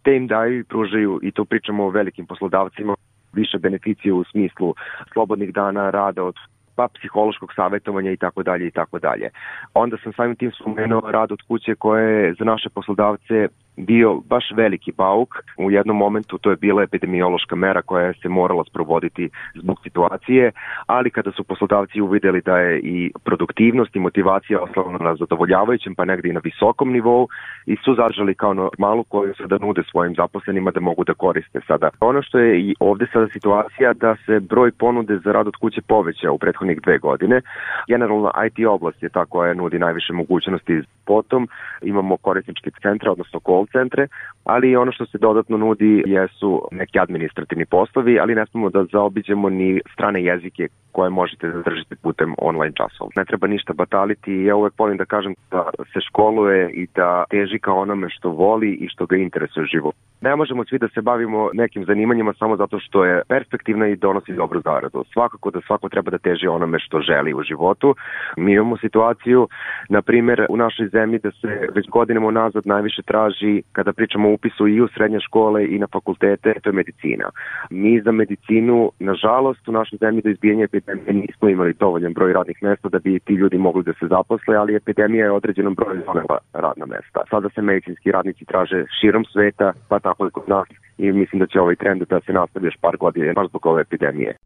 Te 0.03 0.17
im 0.17 0.27
daju 0.27 0.59
i 0.59 0.65
pružaju, 0.65 1.21
i 1.23 1.31
to 1.31 1.45
pričamo 1.45 1.85
o 1.85 1.91
velikim 1.91 2.27
poslodavcima, 2.27 2.95
više 3.33 3.59
beneficije 3.59 4.13
u 4.13 4.25
smislu 4.25 4.75
slobodnih 5.13 5.53
dana 5.53 5.91
rada 5.91 6.25
od 6.25 6.35
pa 6.77 6.89
psihološkog 6.89 7.53
savjetovanja 7.57 8.11
i 8.11 8.17
tako 8.17 8.43
dalje 8.43 8.67
i 8.67 8.71
tako 8.71 8.99
dalje. 8.99 9.31
Onda 9.75 9.97
sam 10.03 10.13
samim 10.13 10.37
tim 10.37 10.53
spomenuo 10.53 11.11
rad 11.11 11.33
od 11.33 11.43
kuće 11.49 11.75
koje 11.75 12.25
je 12.25 12.35
za 12.39 12.45
naše 12.45 12.69
poslodavce 12.69 13.49
bio 13.77 14.21
baš 14.29 14.45
veliki 14.57 14.93
bauk. 14.93 15.29
U 15.59 15.71
jednom 15.71 15.97
momentu 15.97 16.39
to 16.39 16.51
je 16.51 16.57
bila 16.57 16.83
epidemiološka 16.83 17.57
mera 17.57 17.83
koja 17.83 18.13
se 18.23 18.29
morala 18.29 18.65
sprovoditi 18.65 19.29
zbog 19.55 19.81
situacije, 19.83 20.53
ali 20.87 21.11
kada 21.11 21.33
su 21.33 21.45
poslodavci 21.45 22.01
uvideli 22.01 22.41
da 22.41 22.59
je 22.59 22.81
i 22.81 23.13
produktivnost 23.25 23.97
i 23.97 24.01
motivacija 24.01 24.61
osnovna 24.61 24.99
na 24.99 25.17
zadovoljavajućem 25.17 25.95
pa 25.95 26.05
negde 26.05 26.29
i 26.29 26.33
na 26.33 26.41
visokom 26.45 26.93
nivou 26.93 27.29
i 27.67 27.77
su 27.85 27.95
zažali 27.95 28.35
kao 28.35 28.55
normalu 28.55 29.05
koju 29.05 29.35
se 29.35 29.47
da 29.47 29.59
nude 29.59 29.83
svojim 29.91 30.15
zaposlenima 30.15 30.71
da 30.71 30.81
mogu 30.81 31.05
da 31.05 31.15
koriste 31.15 31.61
sada. 31.67 31.91
Ono 32.01 32.23
što 32.23 32.39
je 32.39 32.61
i 32.61 32.75
ovde 32.81 33.07
sada 33.13 33.29
situacija 33.29 33.93
da 33.93 34.17
se 34.27 34.41
broj 34.41 34.71
ponude 34.73 35.19
za 35.19 35.33
rad 35.33 35.47
od 35.47 35.57
kuće 35.57 35.83
poveća 35.83 36.31
u 36.31 36.39
prethodnih 36.39 36.81
dve 36.83 36.99
godine. 36.99 37.41
Generalno 37.89 38.31
IT 38.47 38.67
oblast 38.67 39.03
je 39.03 39.09
ta 39.09 39.25
koja 39.25 39.55
nudi 39.55 39.79
najviše 39.79 40.13
mogućnosti. 40.13 40.83
Potom 41.07 41.49
imamo 41.83 42.17
korisnički 42.17 42.71
centra, 42.83 43.13
odnosno 43.13 43.41
call 43.67 43.83
centre, 43.83 44.09
ali 44.45 44.77
ono 44.77 44.93
što 44.93 45.07
se 45.07 45.19
dodatno 45.19 45.57
nudi 45.57 46.03
jesu 46.07 46.69
neki 46.73 46.99
administrativni 46.99 47.67
poslovi, 47.67 48.19
ali 48.21 48.35
ne 48.35 48.47
smemo 48.47 48.71
da 48.71 48.85
zaobiđemo 48.93 49.51
ni 49.51 49.81
strane 49.93 50.25
jezike 50.25 50.69
koje 50.95 51.11
možete 51.11 51.49
da 51.49 51.63
držite 51.63 51.95
putem 52.03 52.35
online 52.39 52.75
časova. 52.81 53.11
Ne 53.17 53.25
treba 53.25 53.47
ništa 53.47 53.73
bataliti 53.73 54.33
i 54.33 54.45
ja 54.45 54.57
uvek 54.57 54.79
volim 54.79 54.97
da 54.97 55.05
kažem 55.05 55.35
da 55.51 55.71
se 55.93 56.01
školuje 56.09 56.71
i 56.71 56.87
da 56.95 57.25
teži 57.31 57.59
ka 57.59 57.73
onome 57.73 58.11
što 58.11 58.31
voli 58.31 58.71
i 58.73 58.89
što 58.89 59.07
ga 59.07 59.17
interesuje 59.17 59.67
život. 59.67 59.95
Ne 60.21 60.37
možemo 60.37 60.65
svi 60.65 60.79
da 60.79 60.89
se 60.89 61.01
bavimo 61.03 61.51
nekim 61.53 61.85
zanimanjima 61.85 62.33
samo 62.39 62.57
zato 62.57 62.79
što 62.79 63.05
je 63.05 63.23
perspektivna 63.29 63.89
i 63.89 63.97
donosi 63.97 64.33
dobru 64.33 64.61
zaradu. 64.61 65.05
Svakako 65.13 65.51
da 65.51 65.61
svako 65.67 65.89
treba 65.89 66.11
da 66.11 66.19
teži 66.19 66.47
onome 66.47 66.79
što 66.79 67.01
želi 67.01 67.35
u 67.35 67.43
životu. 67.43 67.95
Mi 68.37 68.53
imamo 68.53 68.77
situaciju, 68.77 69.49
na 69.89 70.03
primer, 70.03 70.47
u 70.49 70.57
našoj 70.57 70.89
zemlji 70.89 71.19
da 71.19 71.31
se 71.31 71.69
već 71.75 71.89
godinama 71.89 72.31
nazad 72.31 72.67
najviše 72.67 73.03
traži 73.03 73.63
kada 73.73 73.93
pričamo 73.93 74.29
o 74.29 74.33
upisu 74.33 74.69
i 74.69 74.81
u 74.81 74.89
srednje 74.89 75.21
škole 75.21 75.67
i 75.67 75.79
na 75.79 75.87
fakultete, 75.87 76.55
to 76.63 76.69
je 76.69 76.73
medicina. 76.73 77.31
Mi 77.71 78.01
za 78.01 78.13
medicinu, 78.13 78.91
nažalost, 78.99 79.69
u 79.69 79.73
našoj 79.73 79.99
zemlji 79.99 80.23
do 80.23 80.31
izbijanja 80.31 80.69
epidemije 80.87 81.27
nismo 81.27 81.49
imali 81.49 81.73
dovoljan 81.73 82.13
broj 82.13 82.33
radnih 82.33 82.63
mesta 82.63 82.89
da 82.89 82.99
bi 82.99 83.21
ti 83.21 83.35
ljudi 83.35 83.59
mogli 83.59 83.83
da 83.85 83.93
se 83.93 84.07
zaposle, 84.07 84.57
ali 84.57 84.77
epidemija 84.77 85.25
je 85.25 85.33
određenom 85.33 85.75
broju 85.75 86.03
donela 86.07 86.39
radna 86.53 86.87
mesta. 86.87 87.21
Sada 87.31 87.49
se 87.49 87.63
medicinski 87.63 88.13
radnici 88.13 88.45
traže 88.45 88.85
širom 89.01 89.25
sveta, 89.25 89.73
pa 89.89 89.99
tako 89.99 90.27
i 90.27 90.31
kod 90.31 90.49
nas 90.49 90.69
i 90.99 91.13
mislim 91.13 91.41
da 91.41 91.47
će 91.47 91.61
ovaj 91.61 91.77
trend 91.77 92.03
da 92.03 92.21
se 92.21 92.33
nastavi 92.33 92.67
još 92.67 92.77
par 92.81 92.97
godina, 92.97 93.33
baš 93.33 93.49
zbog 93.49 93.67
ove 93.67 93.83
epidemije. 93.83 94.37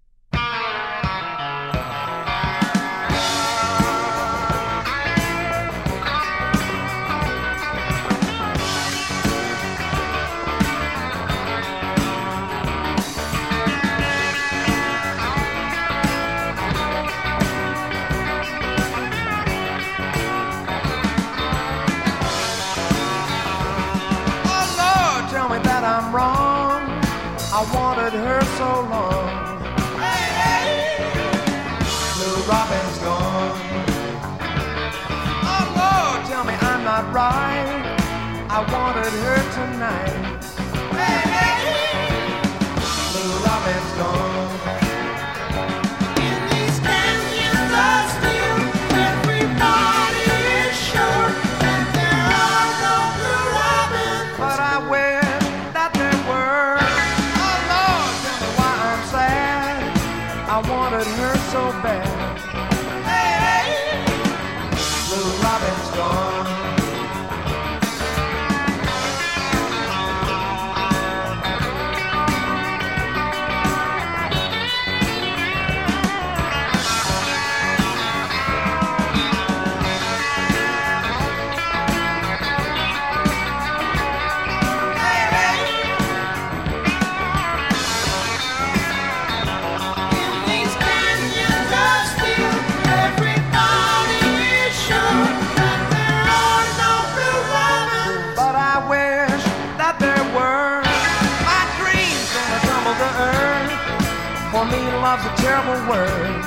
Love's 105.08 105.24
a 105.24 105.36
terrible 105.42 105.80
word. 105.88 106.44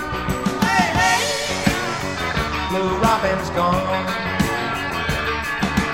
Hey, 0.61 0.85
hey. 1.01 1.21
Blue 2.69 2.93
Robin's 3.01 3.49
gone. 3.57 4.05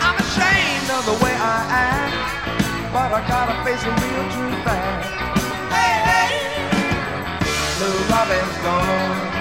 I'm 0.03 0.17
ashamed 0.25 0.89
of 0.91 1.05
the 1.05 1.17
way 1.23 1.31
I 1.31 1.59
act, 1.71 2.91
but 2.91 3.09
I 3.13 3.21
gotta 3.25 3.55
face 3.63 3.83
a 3.87 3.93
real 4.03 4.25
true 4.35 4.55
fact. 4.67 5.05
Hey, 5.75 5.93
hey. 6.09 6.31
Blue 7.77 7.99
Robin's 8.11 8.57
gone. 8.67 9.36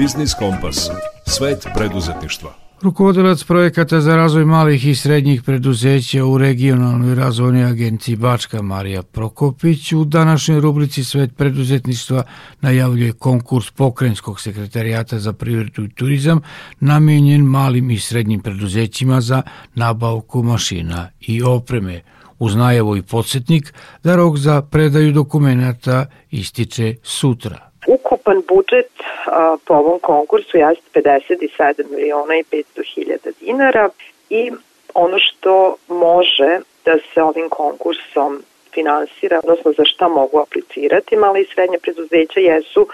Biznis 0.00 0.34
Kompas. 0.34 0.90
Svet 1.26 1.66
preduzetništva. 1.74 2.50
Rukovodilac 2.82 3.44
projekata 3.44 4.00
za 4.00 4.16
razvoj 4.16 4.44
malih 4.44 4.86
i 4.86 4.94
srednjih 4.94 5.42
preduzeća 5.42 6.24
u 6.24 6.38
regionalnoj 6.38 7.14
razvojnoj 7.14 7.64
agenciji 7.64 8.16
Bačka 8.16 8.62
Marija 8.62 9.02
Prokopić 9.02 9.92
u 9.92 10.04
današnjoj 10.04 10.60
rubrici 10.60 11.04
Svet 11.04 11.36
preduzetništva 11.36 12.22
najavljuje 12.60 13.12
konkurs 13.12 13.70
pokrenjskog 13.70 14.40
sekretarijata 14.40 15.18
za 15.18 15.32
privredu 15.32 15.84
i 15.84 15.94
turizam 15.94 16.40
namenjen 16.80 17.42
malim 17.42 17.90
i 17.90 17.98
srednjim 17.98 18.40
preduzećima 18.40 19.20
za 19.20 19.42
nabavku 19.74 20.42
mašina 20.42 21.08
i 21.20 21.42
opreme. 21.42 22.00
Uz 22.38 22.54
najavu 22.54 22.96
i 22.96 23.02
podsjetnik 23.02 23.74
da 24.04 24.16
rok 24.16 24.36
za 24.36 24.62
predaju 24.62 25.12
dokumenta 25.12 26.06
ističe 26.30 26.94
sutra. 27.02 27.69
Ukupan 27.86 28.42
budžet 28.48 28.90
a, 29.26 29.56
po 29.64 29.74
ovom 29.74 29.98
konkursu 29.98 30.56
jeste 30.56 31.00
57 31.00 31.90
miliona 31.90 32.36
i 32.36 32.42
500 32.42 32.94
hiljada 32.94 33.30
dinara 33.40 33.88
i 34.30 34.52
ono 34.94 35.18
što 35.18 35.76
može 35.88 36.60
da 36.84 36.94
se 37.14 37.22
ovim 37.22 37.48
konkursom 37.48 38.42
finansira, 38.74 39.38
odnosno 39.38 39.72
za 39.72 39.84
šta 39.84 40.08
mogu 40.08 40.38
aplicirati, 40.38 41.16
mala 41.16 41.38
i 41.38 41.46
srednja 41.54 41.78
preduzeća 41.82 42.40
jesu 42.40 42.86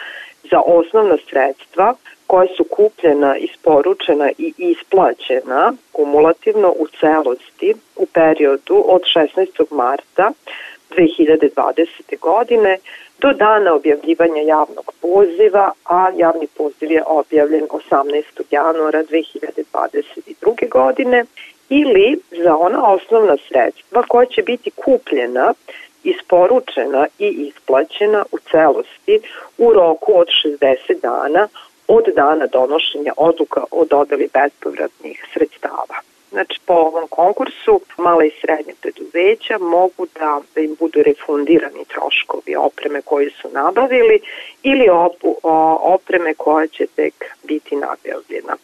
za 0.50 0.60
osnovna 0.66 1.16
sredstva 1.30 1.94
koja 2.26 2.46
su 2.56 2.64
kupljena, 2.64 3.36
isporučena 3.36 4.30
i 4.38 4.52
isplaćena 4.58 5.72
kumulativno 5.92 6.68
u 6.78 6.86
celosti 7.00 7.74
u 7.96 8.06
periodu 8.06 8.84
od 8.86 9.02
16. 9.16 9.64
marta 9.70 10.30
2020. 10.90 12.18
godine 12.20 12.78
do 13.18 13.32
dana 13.32 13.74
objavljivanja 13.74 14.42
javnog 14.42 14.92
poziva, 15.00 15.72
a 15.84 16.10
javni 16.16 16.46
poziv 16.46 16.92
je 16.92 17.02
objavljen 17.06 17.66
18. 17.68 18.22
januara 18.50 19.02
2022. 19.02 20.68
godine 20.68 21.24
ili 21.68 22.20
za 22.44 22.56
ona 22.56 22.92
osnovna 22.92 23.36
sredstva 23.48 24.02
koja 24.08 24.26
će 24.26 24.42
biti 24.42 24.70
kupljena 24.70 25.54
isporučena 26.04 27.06
i 27.18 27.28
isplaćena 27.28 28.24
u 28.32 28.38
celosti 28.50 29.20
u 29.58 29.72
roku 29.72 30.12
od 30.18 30.28
60 30.44 31.00
dana 31.02 31.48
od 31.88 32.04
dana 32.16 32.46
donošenja 32.46 33.12
odluka 33.16 33.64
o 33.70 33.84
dodeli 33.84 34.28
bespovratnih 34.34 35.24
sredstava. 35.32 35.96
Znači, 36.36 36.60
po 36.66 36.74
ovom 36.74 37.08
konkursu 37.08 37.80
mala 37.96 38.24
i 38.24 38.30
srednje 38.40 38.74
preduzeća 38.80 39.58
mogu 39.58 40.06
da, 40.14 40.40
da 40.54 40.60
im 40.60 40.76
budu 40.78 41.02
refundirani 41.02 41.84
troškovi 41.84 42.56
opreme 42.56 43.02
koje 43.02 43.30
su 43.30 43.48
nabavili 43.52 44.20
ili 44.62 44.86
opreme 45.82 46.34
koja 46.34 46.66
će 46.66 46.86
tek 46.96 47.14
biti 47.42 47.76
nabavljena. 47.76 48.56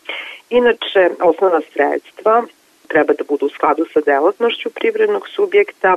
Inače, 0.51 1.11
osnovna 1.21 1.61
sredstva 1.73 2.45
treba 2.89 3.13
da 3.13 3.25
budu 3.29 3.47
u 3.47 3.55
skladu 3.57 3.85
sa 3.93 4.01
delatnošću 4.01 4.71
privrednog 4.71 5.29
subjekta 5.29 5.97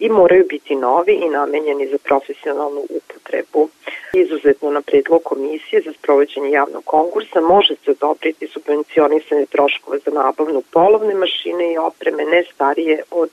i 0.00 0.08
moraju 0.08 0.44
biti 0.48 0.74
novi 0.74 1.12
i 1.12 1.28
namenjeni 1.28 1.86
za 1.86 1.98
profesionalnu 1.98 2.80
upotrebu. 2.90 3.68
Izuzetno 4.12 4.70
na 4.70 4.80
predlog 4.80 5.22
komisije 5.22 5.82
za 5.82 5.92
sprovođenje 5.92 6.50
javnog 6.50 6.84
konkursa 6.84 7.40
može 7.40 7.74
se 7.84 7.90
odobriti 7.90 8.46
subvencionisanje 8.46 9.46
troškova 9.46 9.98
za 9.98 10.10
nabavnu 10.10 10.62
polovne 10.72 11.14
mašine 11.14 11.72
i 11.72 11.78
opreme 11.78 12.24
ne 12.24 12.44
starije 12.54 13.02
od 13.10 13.30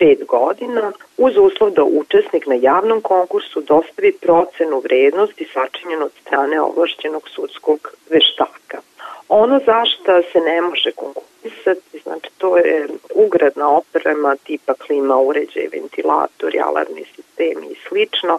5 0.00 0.26
godina 0.26 0.92
uz 1.16 1.36
uslov 1.36 1.70
da 1.70 1.84
učesnik 1.84 2.46
na 2.46 2.54
javnom 2.54 3.00
konkursu 3.00 3.60
dostavi 3.60 4.12
procenu 4.12 4.80
vrednosti 4.80 5.48
sačinjenu 5.52 6.04
od 6.04 6.12
strane 6.20 6.60
ovlašćenog 6.60 7.28
sudskog 7.28 7.92
veštaka. 8.10 8.87
Ono 9.28 9.60
zašta 9.66 10.22
se 10.32 10.40
ne 10.40 10.60
može 10.60 10.90
konkurisati, 10.92 11.98
znači 12.02 12.28
to 12.38 12.56
je 12.56 12.88
ugradna 13.14 13.76
oprema 13.76 14.36
tipa 14.36 14.74
klima, 14.74 15.16
uređaj, 15.16 15.68
ventilatori, 15.72 16.60
alarmni 16.60 17.04
sistemi 17.16 17.66
i 17.66 17.76
slično, 17.88 18.38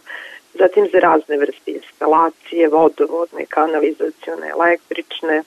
zatim 0.54 0.90
za 0.94 1.00
razne 1.00 1.38
vrste 1.38 1.72
instalacije, 1.72 2.68
vodovodne, 2.68 3.46
kanalizacione, 3.46 4.50
električne, 4.50 5.44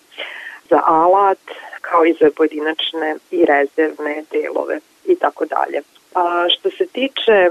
za 0.70 0.80
alat, 0.86 1.38
kao 1.80 2.04
i 2.04 2.14
za 2.20 2.30
pojedinačne 2.36 3.16
i 3.30 3.44
rezervne 3.44 4.24
delove 4.30 4.80
i 5.04 5.16
tako 5.16 5.44
dalje. 5.44 5.82
A 6.14 6.46
što 6.48 6.70
se 6.70 6.86
tiče 6.86 7.50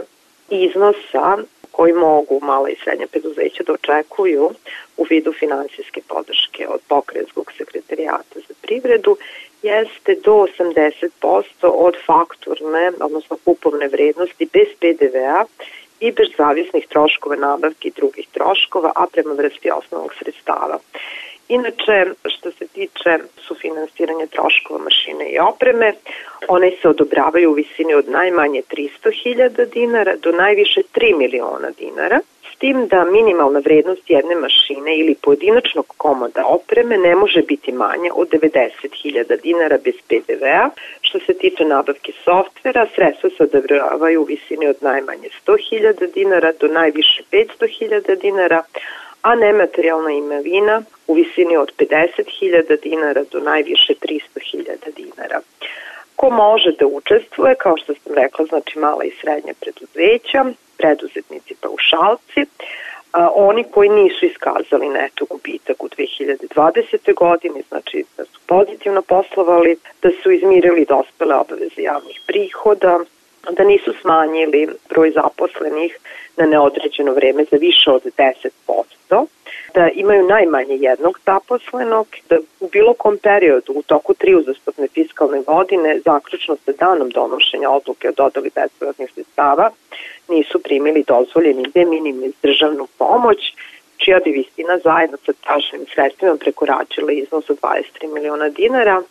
iznosa 0.50 1.38
koji 1.72 1.94
mogu 1.94 2.40
mala 2.42 2.70
i 2.70 2.76
srednja 2.84 3.08
preduzeća 3.08 3.64
da 3.64 3.74
očekuju 3.74 4.50
u 4.98 5.04
vidu 5.10 5.34
finansijske 5.40 6.02
podrške 6.08 6.68
od 6.68 6.80
pokrenjskog 6.88 7.52
sekretarijata 7.58 8.40
za 8.48 8.54
privredu 8.62 9.18
jeste 9.64 10.16
do 10.24 10.32
80% 10.32 11.42
od 11.62 11.96
fakturne, 12.06 12.92
odnosno 13.02 13.38
kupovne 13.46 13.88
vrednosti 13.88 14.50
bez 14.54 14.68
PDV-a 14.80 15.46
i 16.00 16.12
bez 16.12 16.28
zavisnih 16.38 16.88
troškova 16.88 17.36
nabavki 17.36 17.88
i 17.88 17.92
drugih 17.96 18.28
troškova, 18.32 18.92
a 18.96 19.06
prema 19.12 19.34
vrsti 19.34 19.72
osnovnog 19.72 20.14
sredstava. 20.20 20.80
Inače, 21.58 22.06
što 22.26 22.52
se 22.52 22.68
tiče 22.68 23.18
sufinansiranja 23.48 24.26
troškova 24.28 24.80
mašine 24.80 25.26
i 25.30 25.40
opreme, 25.40 25.94
one 26.48 26.72
se 26.82 26.90
odobravaju 26.90 27.52
u 27.52 27.54
visini 27.54 27.94
od 27.94 28.10
najmanje 28.10 28.62
300.000 28.72 29.66
dinara 29.74 30.16
do 30.16 30.32
najviše 30.32 30.82
3 30.94 31.18
miliona 31.18 31.70
dinara, 31.80 32.20
s 32.52 32.58
tim 32.60 32.88
da 32.88 33.06
minimalna 33.06 33.60
vrednost 33.60 34.10
jedne 34.10 34.36
mašine 34.36 34.98
ili 34.98 35.16
pojedinačnog 35.24 35.86
komoda 35.98 36.46
opreme 36.46 36.98
ne 36.98 37.16
može 37.16 37.42
biti 37.42 37.72
manja 37.72 38.12
od 38.14 38.30
90.000 38.30 39.42
dinara 39.42 39.78
bez 39.84 39.96
PDV-a. 40.08 40.70
Što 41.02 41.20
se 41.20 41.34
tiče 41.34 41.66
nabavke 41.66 42.12
softvera, 42.24 42.88
sredstva 42.96 43.30
se 43.30 43.44
odobravaju 43.44 44.22
u 44.22 44.26
visini 44.26 44.68
od 44.68 44.76
najmanje 44.82 45.30
100.000 45.48 46.14
dinara 46.14 46.52
do 46.60 46.68
najviše 46.68 47.24
500.000 47.32 48.22
dinara, 48.22 48.64
a 49.22 49.36
nematerijalna 49.36 50.12
imovina 50.12 50.82
u 51.08 51.14
visini 51.14 51.58
od 51.58 51.72
50.000 51.78 52.82
dinara 52.82 53.24
do 53.32 53.40
najviše 53.40 53.94
300.000 53.94 54.96
dinara. 54.96 55.40
Ko 56.16 56.30
može 56.30 56.72
da 56.80 56.86
učestvuje, 56.88 57.56
kao 57.56 57.78
što 57.78 57.94
sam 57.94 58.14
rekla, 58.16 58.46
znači 58.46 58.80
mala 58.80 59.04
i 59.04 59.12
srednja 59.22 59.54
preduzeća, 59.60 60.46
preduzetnici 60.78 61.56
paušalci, 61.62 62.42
a, 63.12 63.30
oni 63.36 63.64
koji 63.72 63.90
nisu 63.90 64.26
iskazali 64.26 64.90
neto 64.90 65.26
gubitak 65.26 65.84
u 65.84 65.88
2020. 65.88 67.14
godini, 67.16 67.64
znači 67.70 68.06
da 68.18 68.26
su 68.26 68.40
pozitivno 68.48 69.02
poslovali, 69.02 69.78
da 70.02 70.10
su 70.24 70.32
izmirili 70.32 70.86
dospele 70.90 71.36
obaveze 71.36 71.82
javnih 71.82 72.22
prihoda, 72.28 73.00
da 73.50 73.64
nisu 73.64 73.94
smanjili 74.02 74.68
broj 74.90 75.12
zaposlenih 75.12 75.98
na 76.38 76.46
neodređeno 76.46 77.14
vreme 77.14 77.46
za 77.52 77.58
više 77.58 77.92
od 77.92 78.04
10%, 78.18 79.26
da 79.74 79.90
imaju 79.94 80.28
najmanje 80.28 80.76
jednog 80.76 81.20
zaposlenog, 81.26 82.08
da 82.30 82.38
u 82.60 82.70
bilo 82.70 82.94
kom 82.94 83.18
periodu 83.18 83.74
u 83.76 83.82
toku 83.82 84.14
tri 84.14 84.36
uzastopne 84.36 84.88
fiskalne 84.88 85.42
godine, 85.42 86.00
zaključno 86.06 86.58
sa 86.66 86.72
danom 86.72 87.10
donošenja 87.10 87.70
odluke 87.70 88.10
o 88.10 88.12
dodali 88.12 88.52
bespovratnih 88.56 89.12
sredstava, 89.14 89.72
nisu 90.28 90.60
primili 90.60 91.04
dozvoljeni 91.08 91.72
de 91.74 91.86
minimis 91.86 92.32
državnu 92.44 92.88
pomoć, 92.98 93.54
čija 93.98 94.20
bi 94.26 94.32
vistina 94.32 94.78
zajedno 94.84 95.18
sa 95.26 95.34
traženim 95.34 95.86
sredstvima 95.94 96.36
prekoračila 96.36 97.12
iznos 97.12 97.50
od 97.50 97.58
23 97.62 98.14
miliona 98.14 98.50
dinara 98.50 99.02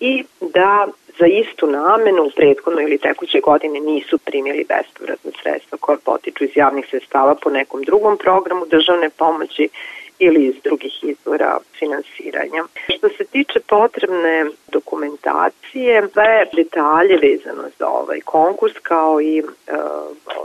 i 0.00 0.24
da 0.40 0.86
za 1.18 1.26
istu 1.26 1.66
namenu 1.66 2.22
u 2.22 2.30
prethodnoj 2.36 2.84
ili 2.84 2.98
tekuće 2.98 3.40
godine 3.40 3.80
nisu 3.80 4.18
primili 4.18 4.66
bespovratne 4.68 5.30
sredstva 5.42 5.78
koja 5.78 5.98
potiču 6.04 6.44
iz 6.44 6.50
javnih 6.54 6.86
sredstava 6.90 7.34
po 7.34 7.50
nekom 7.50 7.82
drugom 7.82 8.18
programu 8.18 8.66
državne 8.66 9.10
pomoći 9.10 9.68
ili 10.20 10.46
iz 10.46 10.54
drugih 10.64 11.04
izvora 11.04 11.58
finansiranja. 11.78 12.64
Što 12.96 13.08
se 13.08 13.24
tiče 13.24 13.60
potrebne 13.60 14.46
dokumentacije, 14.72 16.08
sve 16.12 16.46
detalje 16.52 17.16
vezano 17.16 17.64
za 17.78 17.88
ovaj 17.88 18.20
konkurs 18.20 18.74
kao 18.82 19.20
i 19.20 19.42
uh, 19.42 19.48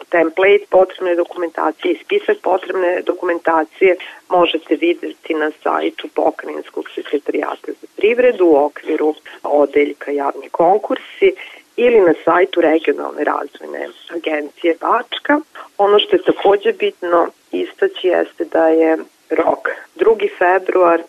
template 0.09 0.65
potrebne 0.69 1.15
dokumentacije 1.15 1.93
i 1.93 2.03
spisak 2.03 2.37
potrebne 2.43 3.01
dokumentacije 3.05 3.95
možete 4.29 4.75
videti 4.75 5.33
na 5.33 5.51
sajtu 5.63 6.07
Pokrajinskog 6.15 6.89
sekretarijata 6.95 7.71
privredu 7.97 8.45
u 8.45 8.65
okviru 8.65 9.13
odeljka 9.43 10.11
javni 10.11 10.49
konkursi 10.49 11.33
ili 11.75 11.99
na 11.99 12.13
sajtu 12.25 12.61
regionalne 12.61 13.23
razvojne 13.23 13.87
agencije 14.15 14.75
Bačka. 14.81 15.39
Ono 15.77 15.99
što 15.99 16.15
je 16.15 16.23
takođe 16.23 16.73
bitno 16.73 17.27
istaći 17.51 18.07
jeste 18.07 18.45
da 18.45 18.67
je 18.67 18.97
rok 19.29 19.69
2. 19.95 20.29
februar, 20.37 21.01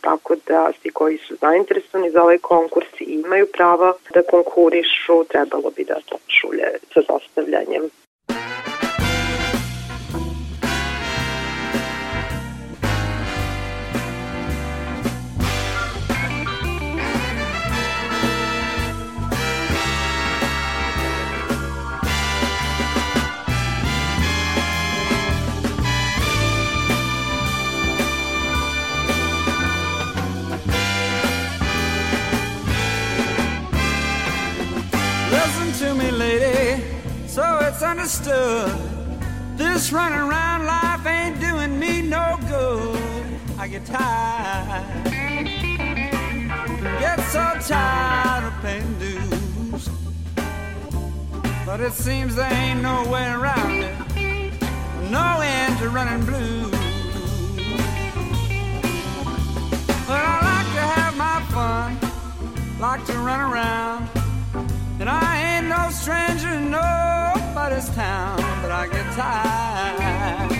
tako 0.00 0.36
da 0.46 0.70
svi 0.82 0.90
koji 0.90 1.18
su 1.18 1.34
zainteresovani 1.40 2.10
za 2.10 2.22
ovaj 2.22 2.38
konkurs 2.38 2.86
imaju 3.00 3.46
prava 3.52 3.92
da 4.14 4.22
konkurišu, 4.22 5.24
trebalo 5.28 5.70
bi 5.76 5.84
da 5.84 5.96
počulje 6.10 6.68
sa 6.94 7.00
dostavljanjem 7.08 7.90
understood. 37.82 38.72
This 39.56 39.92
running 39.92 40.18
around 40.18 40.64
life 40.64 41.06
ain't 41.06 41.38
doing 41.38 41.78
me 41.78 42.00
no 42.00 42.38
good. 42.48 42.98
I 43.58 43.68
get 43.68 43.84
tired, 43.84 45.04
get 46.98 47.20
so 47.30 47.44
tired 47.68 48.44
of 48.44 48.54
paying 48.62 48.98
dues. 48.98 49.88
But 51.66 51.80
it 51.80 51.92
seems 51.92 52.36
there 52.36 52.52
ain't 52.52 52.80
no 52.80 53.06
way 53.10 53.26
around 53.28 53.72
it, 53.72 53.96
no 55.10 55.40
end 55.42 55.78
to 55.80 55.90
running 55.90 56.24
blues. 56.24 56.70
But 60.06 60.22
I 60.32 60.34
like 60.50 60.68
to 60.78 60.84
have 60.96 61.16
my 61.16 61.42
fun, 61.52 61.98
like 62.80 63.04
to 63.06 63.12
run 63.18 63.40
around, 63.40 64.08
and 65.00 65.08
I 65.10 65.58
ain't 65.58 65.66
no 65.66 65.90
stranger, 65.90 66.58
no 66.60 67.37
nobody's 67.58 67.88
town, 67.90 68.36
but 68.62 68.70
I 68.70 68.86
get 68.86 69.06
tired. 69.14 70.50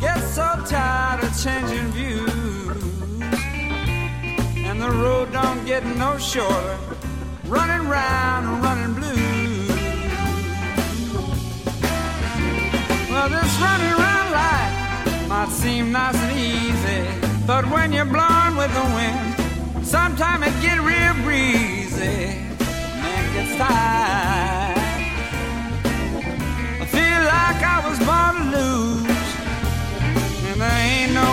Get 0.00 0.20
so 0.36 0.48
tired 0.66 1.24
of 1.24 1.32
changing 1.42 1.90
views. 1.98 2.82
And 4.68 4.80
the 4.80 4.90
road 4.90 5.32
don't 5.32 5.64
get 5.66 5.84
no 5.84 6.16
shorter. 6.18 6.78
Running 7.46 7.88
round 7.88 8.46
and 8.48 8.62
running 8.62 8.94
blue. 8.94 9.10
Life's 13.12 13.58
running 13.66 13.94
around 13.98 14.28
like 14.40 15.28
might 15.28 15.50
seem 15.50 15.90
nice 15.92 16.16
and 16.16 16.38
easy, 16.38 17.02
but 17.46 17.64
when 17.68 17.92
you're 17.92 18.12
blowing 18.16 18.54
with 18.56 18.72
the 18.78 18.86
wind, 18.96 19.86
sometimes 19.86 20.46
it 20.46 20.54
get 20.62 20.78
real 20.80 21.14
breezy. 21.24 22.18
Man 23.02 23.24
gets 23.34 23.56
tired. 23.56 24.79
Like 27.20 27.62
I 27.62 27.78
was 27.86 27.98
born 28.08 28.34
to 28.38 28.44
lose, 28.56 29.28
and 30.48 30.60
there 30.60 30.78
ain't 30.88 31.12
no 31.12 31.28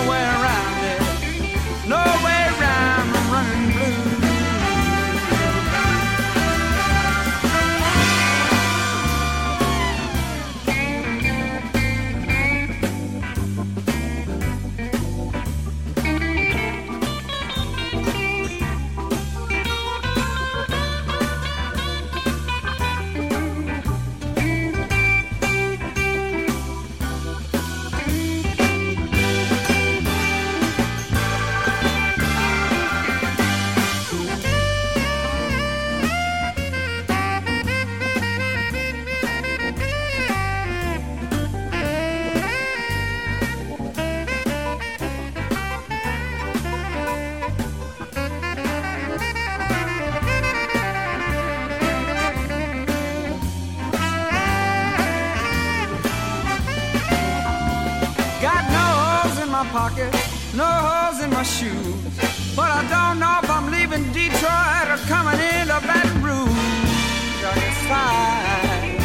shoes. 61.68 62.56
But 62.56 62.70
I 62.72 62.82
don't 62.90 63.20
know 63.20 63.40
if 63.44 63.50
I'm 63.50 63.72
leaving 63.72 64.12
Detroit 64.12 64.88
or 64.94 65.00
coming 65.08 65.40
into 65.40 65.80
Baton 65.88 66.24
Rouge. 66.24 67.44
I 67.50 67.54
get 67.64 67.76
tired, 67.88 69.02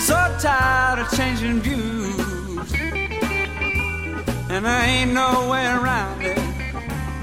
so 0.00 0.18
tired 0.40 0.98
of 1.00 1.08
changing 1.16 1.60
views. 1.60 2.72
And 4.50 4.64
there 4.66 4.82
ain't 4.82 5.12
no 5.12 5.48
way 5.50 5.66
around 5.66 6.22
it, 6.22 6.38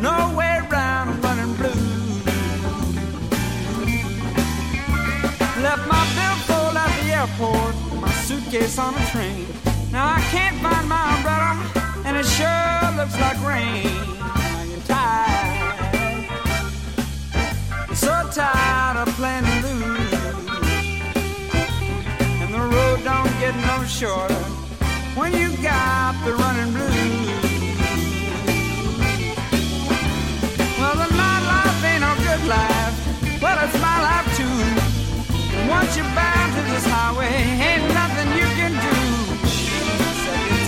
no 0.01 0.33
way 0.37 0.59
around 0.69 1.21
running 1.23 1.53
blue. 1.55 1.87
Left 5.61 5.85
my 5.93 6.03
billfold 6.17 6.75
at 6.77 6.91
the 6.99 7.07
airport, 7.19 7.75
my 8.01 8.11
suitcase 8.27 8.77
on 8.79 8.93
a 8.95 9.05
train. 9.11 9.45
Now 9.91 10.05
I 10.15 10.21
can't 10.31 10.57
find 10.61 10.87
my 10.87 11.03
umbrella, 11.15 11.53
and 12.05 12.17
it 12.17 12.25
sure 12.25 12.91
looks 12.97 13.17
like 13.19 13.37
rain. 13.45 13.87
I 14.21 14.65
get 14.69 14.85
tired, 14.85 16.27
so 17.95 18.13
tired 18.31 18.97
of 18.97 19.09
playing 19.15 19.45
lose, 19.65 20.13
and 22.41 22.53
the 22.53 22.59
road 22.59 23.03
don't 23.03 23.33
get 23.39 23.55
no 23.67 23.83
shorter 23.85 24.43
when 25.15 25.33
you 25.33 25.49
got 25.61 26.13
the 26.25 26.33
running 26.35 26.71
blues. 26.73 26.89
Well, 30.79 30.95
the 30.95 31.09
nightlife 31.13 31.83
ain't 31.83 32.01
no 32.01 32.13
good 32.27 32.43
life, 32.47 32.95
but 33.41 33.57
it's 33.63 33.77
my 33.81 33.97
life 34.07 34.27
too. 34.37 34.59
And 35.57 35.69
once 35.69 35.95
you're 35.97 36.13
bound 36.15 36.53
to 36.55 36.61
this 36.71 36.85
highway, 36.85 37.35
ain't 37.67 37.93
nothing 37.93 38.29
you 38.39 38.47
can 38.59 38.73
do. 38.87 38.95
So 40.25 40.31
get 40.47 40.67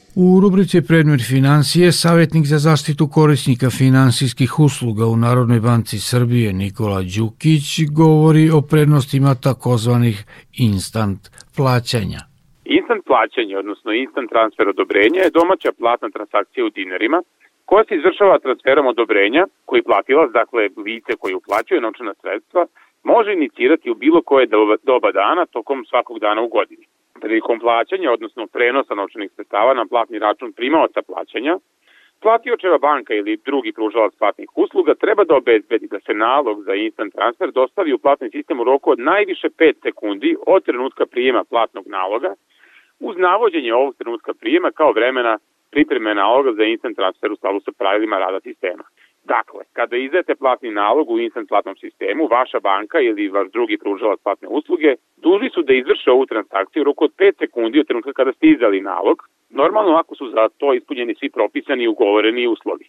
U 0.15 0.39
rubrici 0.43 0.77
Predmet 0.87 1.21
financije 1.33 1.91
savjetnik 1.91 2.45
za 2.53 2.59
zaštitu 2.67 3.05
korisnika 3.17 3.67
finansijskih 3.81 4.51
usluga 4.67 5.05
u 5.13 5.15
Narodnoj 5.25 5.59
banci 5.69 5.97
Srbije 6.11 6.47
Nikola 6.53 6.99
Đukić 7.15 7.67
govori 8.01 8.45
o 8.57 8.59
prednostima 8.71 9.31
takozvanih 9.47 10.17
instant 10.67 11.21
plaćanja. 11.57 12.21
Instant 12.77 13.03
plaćanje, 13.09 13.53
odnosno 13.63 13.89
instant 14.03 14.29
transfer 14.33 14.65
odobrenja 14.75 15.21
je 15.23 15.35
domaća 15.39 15.71
platna 15.81 16.09
transakcija 16.15 16.65
u 16.65 16.73
dinarima 16.79 17.19
koja 17.69 17.83
se 17.87 17.93
izvršava 17.95 18.43
transferom 18.45 18.85
odobrenja 18.93 19.43
koji 19.69 19.87
platilac, 19.89 20.29
dakle 20.39 20.61
lice 20.87 21.11
koji 21.21 21.33
uplaćuje 21.39 21.81
novčana 21.81 22.13
sredstva, 22.21 22.61
može 23.11 23.29
inicirati 23.33 23.91
u 23.91 23.99
bilo 24.03 24.19
koje 24.29 24.51
doba- 24.89 25.13
dana 25.21 25.43
tokom 25.55 25.77
svakog 25.89 26.19
dana 26.19 26.41
u 26.41 26.49
godini. 26.57 26.85
Prilikom 27.21 27.59
plaćanja, 27.59 28.11
odnosno 28.11 28.47
prenosa 28.47 28.93
novčanih 28.95 29.31
sredstava 29.35 29.73
na 29.73 29.85
platni 29.85 30.19
račun 30.19 30.53
primaoca 30.53 31.01
plaćanja, 31.01 31.57
platiočeva 32.21 32.77
banka 32.77 33.13
ili 33.13 33.37
drugi 33.45 33.71
pružalac 33.73 34.13
platnih 34.15 34.49
usluga 34.55 34.93
treba 34.95 35.23
da 35.23 35.35
obezbedi 35.35 35.87
da 35.87 35.99
se 35.99 36.13
nalog 36.13 36.63
za 36.63 36.73
instant 36.73 37.13
transfer 37.13 37.51
dostavi 37.51 37.93
u 37.93 37.97
platni 37.97 38.29
sistem 38.29 38.59
u 38.59 38.63
roku 38.63 38.91
od 38.91 38.99
najviše 38.99 39.49
5 39.49 39.73
sekundi 39.83 40.35
od 40.47 40.65
trenutka 40.65 41.05
prijema 41.05 41.43
platnog 41.43 41.87
naloga, 41.87 42.33
uz 42.99 43.17
navođenje 43.17 43.73
ovog 43.73 43.95
trenutka 43.95 44.33
prijema 44.33 44.71
kao 44.71 44.91
vremena 44.91 45.37
pripreme 45.71 46.15
naloga 46.15 46.51
za 46.53 46.63
instant 46.63 46.95
transfer 46.95 47.31
u 47.31 47.35
skladu 47.35 47.59
sa 47.65 47.71
pravilima 47.71 48.17
rada 48.17 48.39
sistema. 48.39 48.83
Dakle, 49.23 49.63
kada 49.73 49.97
izdete 49.97 50.35
platni 50.35 50.71
nalog 50.71 51.09
u 51.09 51.19
instant 51.19 51.49
platnom 51.49 51.75
sistemu, 51.75 52.27
vaša 52.27 52.59
banka 52.59 52.99
ili 52.99 53.29
vaš 53.29 53.47
drugi 53.51 53.77
pružalac 53.77 54.19
platne 54.19 54.47
usluge 54.47 54.95
dužni 55.17 55.49
su 55.49 55.61
da 55.61 55.73
izvrše 55.73 56.11
ovu 56.11 56.25
transakciju 56.25 56.81
u 56.81 56.83
roku 56.83 57.03
od 57.03 57.11
5 57.17 57.37
sekundi 57.37 57.79
od 57.79 57.87
trenutka 57.87 58.13
kada 58.13 58.33
ste 58.33 58.47
izdali 58.47 58.81
nalog, 58.81 59.17
normalno 59.49 59.95
ako 59.95 60.15
su 60.15 60.29
za 60.29 60.49
to 60.57 60.73
ispunjeni 60.73 61.15
svi 61.15 61.29
propisani 61.29 61.83
i 61.83 61.87
ugovoreni 61.87 62.47
uslovi. 62.47 62.85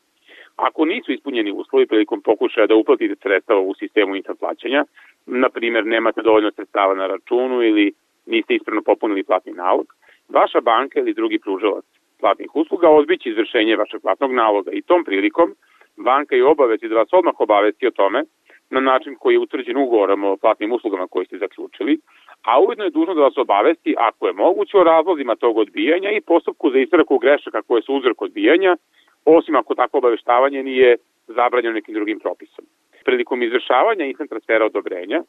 Ako 0.57 0.85
nisu 0.85 1.13
ispunjeni 1.13 1.53
uslovi 1.53 1.87
prilikom 1.87 2.21
pokušaja 2.21 2.67
da 2.67 2.75
uplatite 2.75 3.15
sredstva 3.23 3.59
u 3.59 3.75
sistemu 3.75 4.17
instant 4.17 4.39
plaćanja, 4.39 4.85
na 5.27 5.49
primjer 5.49 5.87
nemate 5.87 6.23
dovoljno 6.23 6.51
sredstava 6.51 6.95
na 6.95 7.07
računu 7.07 7.63
ili 7.63 7.93
niste 8.27 8.55
ispravno 8.55 8.83
popunili 8.83 9.25
platni 9.25 9.53
nalog, 9.53 9.87
vaša 10.29 10.61
banka 10.61 11.01
ili 11.01 11.15
drugi 11.15 11.39
pružalac 11.39 11.85
platnih 12.21 12.57
usluga 12.57 12.89
odbiće 12.89 13.31
izvršenje 13.31 13.77
vašeg 13.77 14.01
platnog 14.03 14.33
naloga 14.33 14.71
i 14.73 14.83
tom 14.83 15.05
prilikom 15.05 15.55
banka 16.03 16.37
je 16.37 16.47
obavezi 16.47 16.89
da 16.89 16.95
vas 16.95 17.09
odmah 17.13 17.35
obavesti 17.39 17.87
o 17.87 17.91
tome 17.91 18.25
na 18.71 18.81
način 18.81 19.17
koji 19.21 19.35
je 19.35 19.39
utvrđen 19.39 19.77
ugovorom 19.77 20.25
o 20.25 20.37
platnim 20.37 20.73
uslugama 20.73 21.07
koji 21.07 21.27
ste 21.27 21.39
zaključili, 21.39 21.99
a 22.43 22.61
ujedno 22.61 22.85
je 22.85 22.91
dužno 22.91 23.15
da 23.15 23.21
vas 23.21 23.37
obavesti 23.37 23.95
ako 23.99 24.27
je 24.27 24.33
moguće 24.33 24.77
o 24.79 24.85
razlozima 24.85 25.37
tog 25.37 25.57
odbijanja 25.57 26.11
i 26.11 26.21
postupku 26.21 26.71
za 26.71 26.79
ispraku 26.79 27.19
grešaka 27.19 27.63
koje 27.63 27.83
su 27.83 27.95
uzrok 27.95 28.23
odbijanja, 28.23 28.77
osim 29.25 29.57
ako 29.57 29.75
tako 29.75 29.99
obaveštavanje 29.99 30.63
nije 30.63 30.97
zabranjeno 31.27 31.75
nekim 31.75 31.95
drugim 31.95 32.19
propisom. 32.21 32.65
Prilikom 33.05 33.43
izvršavanja 33.43 34.05
instant 34.05 34.31
transfera 34.31 34.67
odobrenja, 34.67 35.23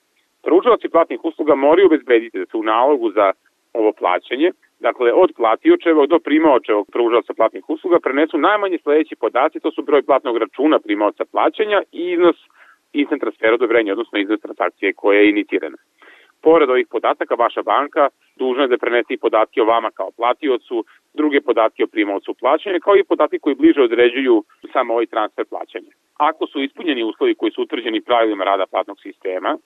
pružavaci 0.43 0.89
platnih 0.89 1.25
usluga 1.25 1.55
moraju 1.55 1.85
obezbediti 1.85 2.39
da 2.39 2.45
se 2.45 2.57
u 2.57 2.63
nalogu 2.63 3.11
za 3.11 3.31
ovo 3.73 3.91
plaćanje, 3.91 4.51
dakle 4.79 5.13
od 5.13 5.31
platiočevog 5.35 6.07
do 6.07 6.19
primaočevog 6.19 6.87
pružaoca 6.91 7.33
platnih 7.33 7.69
usluga 7.69 7.99
prenesu 7.99 8.37
najmanje 8.37 8.77
sledeći 8.83 9.15
podaci, 9.15 9.59
to 9.59 9.71
su 9.71 9.81
broj 9.83 10.03
platnog 10.03 10.37
računa 10.37 10.79
primaoca 10.79 11.25
plaćanja 11.25 11.81
i 11.91 12.11
iznos 12.11 12.35
instant 12.93 13.21
transfera 13.21 13.53
odobrenja, 13.53 13.91
odnosno 13.91 14.19
iznos 14.19 14.39
transakcije 14.41 14.93
koja 14.93 15.19
je 15.19 15.29
inicirana. 15.29 15.77
Pored 16.41 16.69
ovih 16.69 16.87
podataka, 16.87 17.35
vaša 17.35 17.61
banka 17.63 18.09
dužna 18.35 18.63
je 18.63 18.67
da 18.67 18.77
prenese 18.77 19.13
i 19.13 19.17
podatke 19.17 19.61
o 19.61 19.65
vama 19.65 19.91
kao 19.91 20.11
platiocu, 20.11 20.85
druge 21.13 21.41
podatke 21.41 21.83
o 21.83 21.87
primaocu 21.87 22.33
plaćanja, 22.33 22.79
kao 22.79 22.95
i 22.95 23.03
podatke 23.03 23.39
koji 23.39 23.55
bliže 23.55 23.81
određuju 23.81 24.43
samo 24.73 24.93
ovaj 24.93 25.05
transfer 25.05 25.45
plaćanja. 25.45 25.91
Ako 26.17 26.47
su 26.47 26.61
ispunjeni 26.61 27.03
uslovi 27.03 27.35
koji 27.35 27.51
su 27.51 27.61
utvrđeni 27.61 28.01
pravilima 28.01 28.43
rada 28.43 28.65
platnog 28.65 28.97
sistema, 29.01 29.57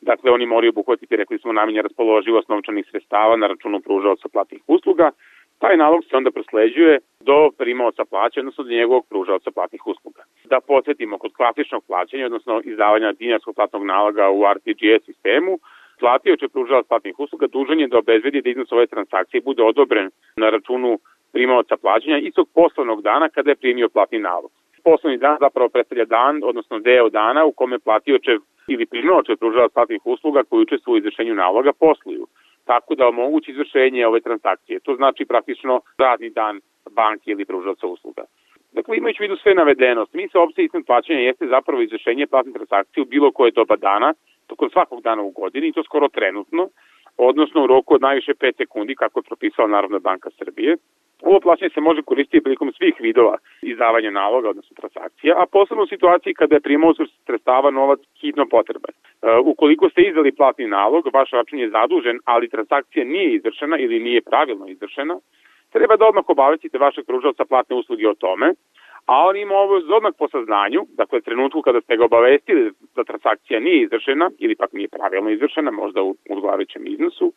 Dakle, 0.00 0.30
oni 0.30 0.46
moraju 0.46 0.70
obuhvatiti, 0.70 1.16
rekli 1.16 1.38
smo, 1.38 1.52
najmanje 1.52 1.82
raspoloživost 1.82 2.48
novčanih 2.48 2.86
sredstava 2.90 3.36
na 3.36 3.46
računu 3.46 3.80
pružaoca 3.80 4.28
platnih 4.28 4.62
usluga, 4.66 5.10
Taj 5.58 5.76
nalog 5.76 6.04
se 6.04 6.16
onda 6.16 6.30
prosleđuje 6.30 6.98
do 7.20 7.50
primaoca 7.58 8.04
plaća, 8.04 8.40
odnosno 8.40 8.64
do 8.64 8.70
njegovog 8.70 9.06
pružaoca 9.08 9.50
platnih 9.50 9.86
usluga. 9.86 10.22
Da 10.44 10.60
podsjetimo, 10.60 11.18
kod 11.18 11.32
klasičnog 11.32 11.82
plaćanja, 11.86 12.26
odnosno 12.26 12.60
izdavanja 12.64 13.12
dinarskog 13.12 13.54
platnog 13.54 13.86
naloga 13.86 14.30
u 14.30 14.42
RTGS 14.54 15.04
sistemu, 15.04 15.58
platioče 16.00 16.48
pružalac 16.48 16.86
platnih 16.86 17.18
usluga 17.18 17.46
dužan 17.46 17.80
je 17.80 17.88
da 17.88 17.98
obezvedi 17.98 18.42
da 18.42 18.50
iznos 18.50 18.72
ove 18.72 18.86
transakcije 18.86 19.40
bude 19.40 19.62
odobren 19.62 20.10
na 20.36 20.50
računu 20.50 20.98
primaoca 21.32 21.76
plaćanja 21.76 22.18
istog 22.18 22.48
poslovnog 22.54 23.02
dana 23.02 23.28
kada 23.28 23.50
je 23.50 23.56
primio 23.56 23.88
platni 23.88 24.18
nalog. 24.18 24.50
Poslovni 24.84 25.18
dan 25.18 25.36
zapravo 25.40 25.68
predstavlja 25.68 26.04
dan, 26.04 26.40
odnosno 26.44 26.78
deo 26.78 27.08
dana 27.08 27.44
u 27.44 27.52
kome 27.52 27.78
platioče 27.78 28.36
ili 28.68 28.86
primaoče 28.86 29.36
pružalac 29.36 29.72
platnih 29.72 30.00
usluga 30.04 30.42
koji 30.48 30.62
učestvuju 30.62 30.94
u 30.94 30.98
izvršenju 30.98 31.34
naloga 31.34 31.72
posluju 31.72 32.26
tako 32.70 32.94
da 32.94 33.08
omogući 33.08 33.50
izvršenje 33.50 34.06
ove 34.06 34.20
transakcije. 34.20 34.80
To 34.80 34.94
znači 35.00 35.24
praktično 35.24 35.80
radni 35.98 36.30
dan 36.30 36.60
banke 36.90 37.30
ili 37.30 37.44
pružalca 37.44 37.86
usluga. 37.86 38.22
Dakle, 38.72 38.96
imajući 38.96 39.22
u 39.22 39.24
vidu 39.24 39.36
sve 39.36 39.54
navedeno, 39.54 40.06
smisao 40.06 40.42
opcije 40.42 40.62
instant 40.64 40.86
plaćanja 40.86 41.20
jeste 41.20 41.46
zapravo 41.46 41.82
izvršenje 41.82 42.26
platne 42.26 42.52
transakcije 42.52 43.02
u 43.02 43.10
bilo 43.14 43.28
koje 43.32 43.50
doba 43.50 43.76
dana, 43.76 44.14
tokom 44.46 44.70
svakog 44.70 45.02
dana 45.02 45.22
u 45.22 45.30
godini 45.30 45.68
i 45.68 45.72
to 45.72 45.82
skoro 45.82 46.08
trenutno, 46.08 46.68
odnosno 47.18 47.64
u 47.64 47.66
roku 47.66 47.94
od 47.94 48.02
najviše 48.02 48.34
5 48.34 48.56
sekundi 48.56 48.94
kako 48.94 49.18
je 49.18 49.28
propisala 49.30 49.68
Narodna 49.68 49.98
banka 49.98 50.30
Srbije. 50.38 50.76
Ovo 51.22 51.40
plaćanje 51.40 51.70
se 51.74 51.80
može 51.80 52.02
koristiti 52.02 52.42
prilikom 52.42 52.72
svih 52.72 52.94
vidova 53.00 53.36
izdavanja 53.62 54.10
naloga, 54.10 54.48
odnosno 54.48 54.76
transakcija, 54.76 55.34
a 55.38 55.46
posebno 55.52 55.82
u 55.82 55.86
situaciji 55.86 56.34
kada 56.34 56.54
je 56.54 56.60
primao 56.60 56.94
sredstava 57.26 57.70
novac 57.70 58.00
hitno 58.20 58.46
potreban. 58.46 58.94
E, 58.94 59.38
ukoliko 59.44 59.90
ste 59.90 60.02
izdali 60.02 60.32
platni 60.32 60.66
nalog, 60.66 61.08
vaš 61.12 61.30
račun 61.30 61.58
je 61.58 61.70
zadužen, 61.70 62.18
ali 62.24 62.48
transakcija 62.48 63.04
nije 63.04 63.34
izvršena 63.34 63.78
ili 63.78 64.00
nije 64.00 64.20
pravilno 64.22 64.68
izvršena, 64.68 65.18
treba 65.72 65.96
da 65.96 66.06
odmah 66.06 66.24
obavestite 66.28 66.78
vašeg 66.78 67.06
pružalca 67.06 67.44
platne 67.44 67.76
usluge 67.76 68.08
o 68.08 68.14
tome, 68.14 68.52
a 69.08 69.26
on 69.28 69.36
ima 69.36 69.54
za 69.88 69.94
odmah 69.96 70.12
po 70.18 70.28
saznanju, 70.28 70.80
dakle 70.96 71.20
trenutku 71.20 71.62
kada 71.62 71.80
ste 71.80 71.96
ga 71.96 72.04
obavestili 72.04 72.72
da 72.96 73.04
transakcija 73.04 73.60
nije 73.60 73.82
izvršena 73.82 74.30
ili 74.38 74.54
pak 74.56 74.72
nije 74.72 74.88
pravilno 74.88 75.30
izvršena, 75.30 75.70
možda 75.70 76.02
u 76.02 76.16
odgovarajućem 76.30 76.82
iznosu, 76.86 77.32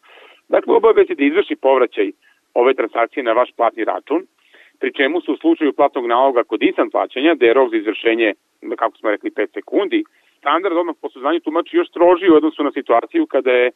dakle 0.49 0.75
obavesti 0.75 1.15
da 1.15 1.23
izvrši 1.23 1.55
povraćaj 1.55 2.11
ove 2.53 2.73
transakcije 2.73 3.23
na 3.23 3.33
vaš 3.33 3.49
platni 3.57 3.83
račun, 3.83 4.21
pri 4.79 4.93
čemu 4.93 5.21
su 5.21 5.33
u 5.33 5.37
slučaju 5.37 5.73
platnog 5.73 6.07
naloga 6.07 6.43
kod 6.43 6.63
instant 6.63 6.91
plaćanja, 6.91 7.35
da 7.35 7.45
je 7.45 7.53
rok 7.53 7.69
za 7.71 7.77
izvršenje, 7.77 8.33
kako 8.77 8.97
smo 8.97 9.11
rekli, 9.11 9.31
5 9.31 9.53
sekundi, 9.53 10.03
standard 10.41 10.77
odmah 10.77 10.95
po 11.01 11.09
saznanju 11.09 11.39
tumači 11.39 11.77
još 11.77 11.89
stroži 11.89 12.29
u 12.29 12.35
odnosu 12.35 12.63
na 12.63 12.71
situaciju 12.71 13.25
kada 13.25 13.51
je 13.51 13.67
e, 13.67 13.71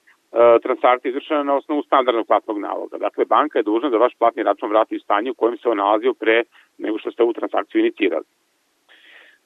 transakcija 0.64 1.10
izvršena 1.10 1.44
na 1.44 1.54
osnovu 1.56 1.84
standardnog 1.84 2.28
platnog 2.28 2.58
naloga. 2.60 2.98
Dakle, 2.98 3.26
banka 3.26 3.60
je 3.60 3.64
dužna 3.70 3.90
da 3.90 3.98
vaš 3.98 4.14
platni 4.20 4.44
račun 4.44 4.70
vrati 4.70 4.96
u 4.96 5.00
stanje 5.00 5.32
u 5.32 5.40
kojem 5.40 5.58
se 5.58 5.70
on 5.70 5.78
nalazio 5.78 6.14
pre 6.14 6.44
nego 6.78 6.98
što 6.98 7.12
ste 7.12 7.24
ovu 7.24 7.34
transakciju 7.34 7.82
inicirali. 7.82 8.26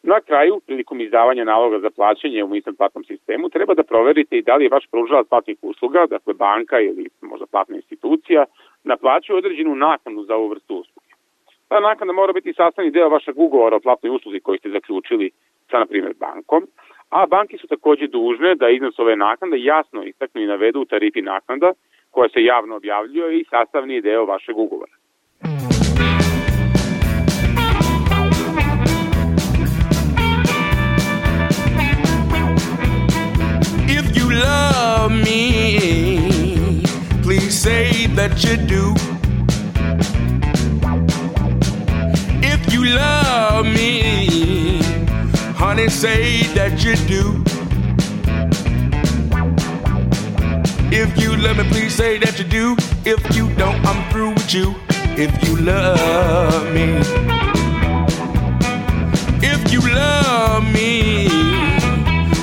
Na 0.03 0.21
kraju, 0.21 0.61
prilikom 0.65 1.01
izdavanja 1.01 1.43
naloga 1.43 1.79
za 1.79 1.89
plaćanje 1.89 2.43
u 2.43 2.55
instant 2.55 2.77
platnom 2.77 3.03
sistemu, 3.03 3.49
treba 3.49 3.73
da 3.73 3.83
proverite 3.83 4.37
i 4.37 4.41
da 4.41 4.55
li 4.55 4.65
je 4.65 4.69
vaš 4.69 4.85
pružalac 4.91 5.27
platnih 5.27 5.57
usluga, 5.61 6.05
dakle 6.09 6.33
banka 6.33 6.79
ili 6.79 7.09
možda 7.21 7.45
platna 7.45 7.75
institucija, 7.75 8.45
naplaćuje 8.83 9.37
određenu 9.37 9.75
naknadu 9.75 10.23
za 10.23 10.35
ovu 10.35 10.47
vrstu 10.47 10.75
usluge. 10.75 11.09
Ta 11.67 11.79
naknada 11.79 12.13
mora 12.13 12.33
biti 12.33 12.53
sastavni 12.53 12.91
deo 12.91 13.09
vašeg 13.09 13.39
ugovora 13.39 13.75
o 13.75 13.79
platnoj 13.79 14.15
usluzi 14.15 14.39
koji 14.39 14.59
ste 14.59 14.69
zaključili 14.69 15.31
sa, 15.71 15.79
na 15.79 15.85
primjer, 15.85 16.13
bankom, 16.19 16.67
a 17.09 17.25
banke 17.25 17.57
su 17.57 17.67
takođe 17.67 18.07
dužne 18.07 18.55
da 18.55 18.69
iznos 18.69 18.99
ove 18.99 19.15
naknade 19.15 19.57
jasno 19.63 20.03
istaknu 20.03 20.41
i 20.41 20.45
navedu 20.45 20.81
u 20.81 20.85
tarifi 20.85 21.21
naknada 21.21 21.71
koja 22.11 22.29
se 22.29 22.43
javno 22.43 22.75
objavljuje 22.75 23.39
i 23.39 23.45
sastavni 23.49 24.01
deo 24.01 24.25
vašeg 24.25 24.57
ugovora. 24.57 24.91
If 33.97 34.05
you 34.17 34.27
love 34.45 35.13
me, 35.25 36.81
please 37.23 37.55
say 37.65 38.07
that 38.15 38.31
you 38.43 38.55
do. 38.67 38.98
Say 45.99 46.43
that 46.53 46.81
you 46.81 46.95
do. 47.07 47.43
If 50.95 51.19
you 51.19 51.35
love 51.35 51.57
me, 51.57 51.65
please 51.65 51.93
say 51.93 52.17
that 52.19 52.39
you 52.39 52.45
do. 52.45 52.77
If 53.03 53.35
you 53.35 53.53
don't, 53.55 53.85
I'm 53.85 54.09
through 54.09 54.29
with 54.29 54.53
you. 54.53 54.75
If 55.17 55.31
you 55.45 55.57
love 55.57 56.73
me, 56.73 57.01
if 59.45 59.73
you 59.73 59.81
love 59.93 60.63
me, 60.73 61.27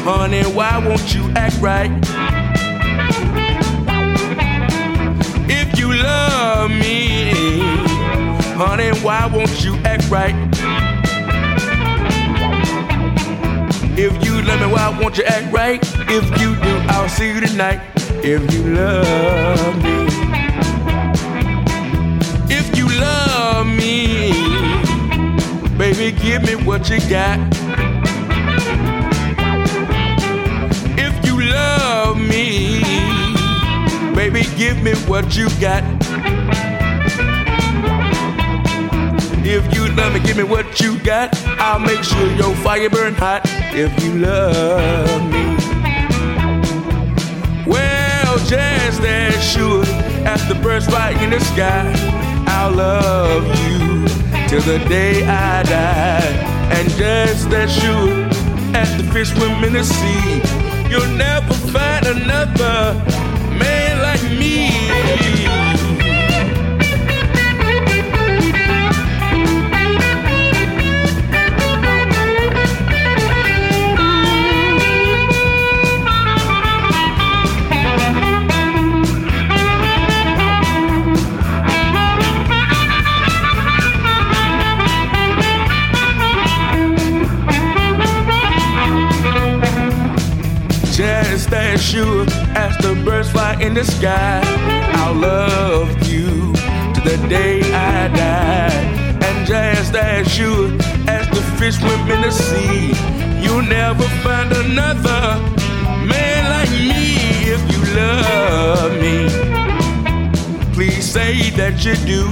honey, 0.04 0.42
why 0.42 0.76
won't 0.86 1.14
you 1.14 1.24
act 1.34 1.56
right? 1.58 1.90
If 5.48 5.78
you 5.78 5.94
love 5.94 6.70
me, 6.70 7.30
honey, 8.52 8.90
why 9.00 9.24
won't 9.32 9.64
you 9.64 9.76
act 9.76 10.10
right? 10.10 10.55
If 13.98 14.12
you 14.26 14.42
love 14.42 14.60
me, 14.60 14.66
why 14.66 14.98
won't 15.00 15.16
you 15.16 15.24
act 15.24 15.50
right? 15.50 15.80
If 15.82 16.24
you 16.38 16.54
do, 16.56 16.76
I'll 16.90 17.08
see 17.08 17.28
you 17.32 17.40
tonight. 17.40 17.80
If 18.22 18.52
you 18.52 18.74
love 18.74 19.82
me, 19.82 20.06
if 22.54 22.76
you 22.76 22.88
love 23.00 23.66
me, 23.66 24.32
baby, 25.78 26.12
give 26.12 26.42
me 26.42 26.56
what 26.66 26.90
you 26.90 27.00
got. 27.08 27.38
If 30.98 31.24
you 31.24 31.40
love 31.40 32.18
me, 32.18 32.82
baby, 34.14 34.42
give 34.58 34.82
me 34.82 34.92
what 35.08 35.34
you 35.38 35.48
got. 35.58 35.82
If 39.56 39.74
you 39.74 39.88
love 39.94 40.12
me, 40.12 40.20
give 40.20 40.36
me 40.36 40.42
what 40.42 40.80
you 40.82 40.98
got. 41.00 41.34
I'll 41.58 41.78
make 41.78 42.04
sure 42.04 42.30
your 42.32 42.54
fire 42.56 42.90
burn 42.90 43.14
hot. 43.14 43.40
If 43.72 43.90
you 44.04 44.18
love 44.18 45.22
me. 45.32 45.56
Well, 47.64 48.36
just 48.40 49.00
as 49.00 49.52
sure 49.52 49.82
as 50.26 50.46
the 50.46 50.56
birds 50.56 50.84
fly 50.84 51.12
in 51.22 51.30
the 51.30 51.40
sky, 51.40 51.90
I'll 52.46 52.72
love 52.72 53.46
you 53.64 54.06
till 54.46 54.60
the 54.60 54.78
day 54.90 55.24
I 55.24 55.62
die. 55.62 56.32
And 56.76 56.90
just 56.90 57.48
as 57.48 57.72
sure 57.74 58.12
as 58.76 58.94
the 58.98 59.10
fish 59.10 59.30
swim 59.30 59.64
in 59.64 59.72
the 59.72 59.84
sea, 59.84 60.42
you'll 60.90 61.16
never 61.16 61.54
find 61.72 62.04
another 62.04 62.92
man 63.58 64.02
like 64.02 64.22
me. 64.38 65.45
In 93.54 93.74
the 93.74 93.84
sky, 93.84 94.40
I'll 94.94 95.14
love 95.14 95.88
you 96.08 96.52
to 96.94 97.00
the 97.00 97.16
day 97.28 97.60
I 97.72 98.08
die. 98.08 99.18
And 99.22 99.46
just 99.46 99.94
as 99.94 100.26
sure 100.32 100.70
as 101.08 101.28
the 101.30 101.42
fish 101.58 101.76
swim 101.78 102.10
in 102.10 102.22
the 102.22 102.30
sea, 102.30 102.92
you'll 103.42 103.62
never 103.62 104.04
find 104.24 104.50
another 104.52 105.38
man 106.12 106.40
like 106.54 106.70
me 106.70 107.16
if 107.54 107.62
you 107.72 107.80
love 107.94 108.92
me. 109.00 109.28
Please 110.74 111.04
say 111.04 111.50
that 111.50 111.84
you 111.84 111.94
do. 112.12 112.22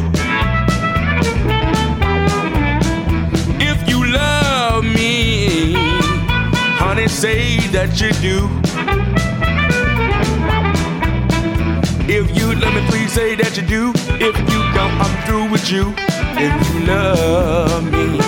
If 3.61 3.89
you 3.89 4.05
love 4.05 4.85
me, 4.85 5.75
honey, 6.77 7.09
say 7.09 7.59
that 7.69 8.01
you 8.01 8.13
do. 8.21 8.74
If 12.17 12.37
you 12.39 12.55
love 12.55 12.73
me, 12.73 12.87
please 12.87 13.13
say 13.13 13.35
that 13.35 13.57
you 13.57 13.67
do. 13.67 13.93
If 14.23 14.39
you 14.39 14.61
don't, 14.73 14.95
I'm 15.03 15.27
through 15.27 15.51
with 15.51 15.69
you. 15.69 15.93
If 16.39 16.55
you 16.71 16.87
love 16.87 17.91
me. 17.91 18.21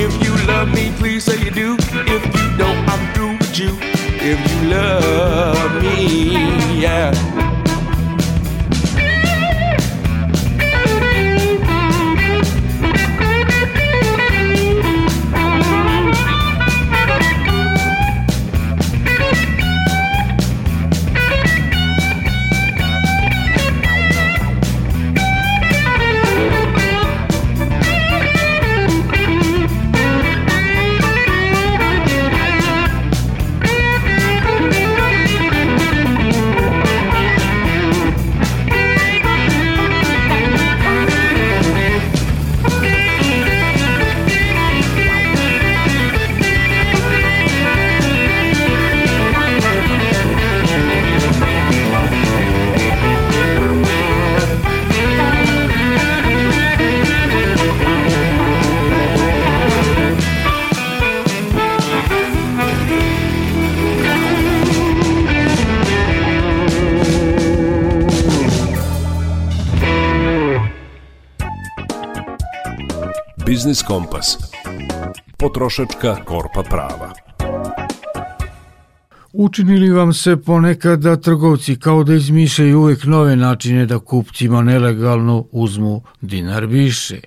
If 0.00 0.12
you 0.24 0.46
love 0.46 0.72
me, 0.72 0.92
please 0.96 1.24
say 1.24 1.42
you 1.42 1.50
do. 1.50 1.76
If 2.06 2.24
you 2.24 2.56
don't, 2.56 2.88
I'm 2.88 3.14
through 3.14 3.36
with 3.38 3.58
you. 3.58 3.76
If 4.22 4.38
you 4.48 4.70
love 4.70 5.82
me, 5.82 6.80
yeah. 6.80 7.39
Biznis 73.60 73.82
Kompas. 73.82 74.38
Potrošačka 75.38 76.24
korpa 76.24 76.62
prava. 76.62 77.12
Učinili 79.32 79.90
vam 79.90 80.12
se 80.12 80.36
ponekad 80.36 81.00
da 81.00 81.16
trgovci 81.16 81.76
kao 81.76 82.04
da 82.04 82.14
izmišljaju 82.14 82.78
uvek 82.78 83.04
nove 83.04 83.36
načine 83.36 83.86
da 83.86 83.98
kupcima 83.98 84.62
nelegalno 84.62 85.44
uzmu 85.52 86.02
dinar 86.20 86.66
više? 86.66 87.20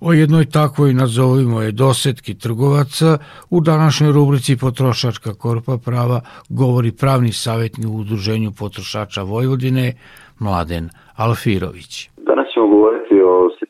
O 0.00 0.12
jednoj 0.12 0.46
takvoj 0.46 0.94
nazovimo 0.94 1.62
je 1.62 1.72
dosetki 1.72 2.34
trgovaca 2.34 3.18
u 3.50 3.60
današnjoj 3.60 4.12
rubrici 4.12 4.56
Potrošačka 4.56 5.34
korpa 5.34 5.78
prava 5.78 6.20
govori 6.48 6.92
pravni 6.92 7.32
savjetnik 7.32 7.88
u 7.88 7.96
Udruženju 7.96 8.52
potrošača 8.52 9.22
Vojvodine 9.22 9.94
Mladen 10.38 10.90
Alfirović. 11.14 12.10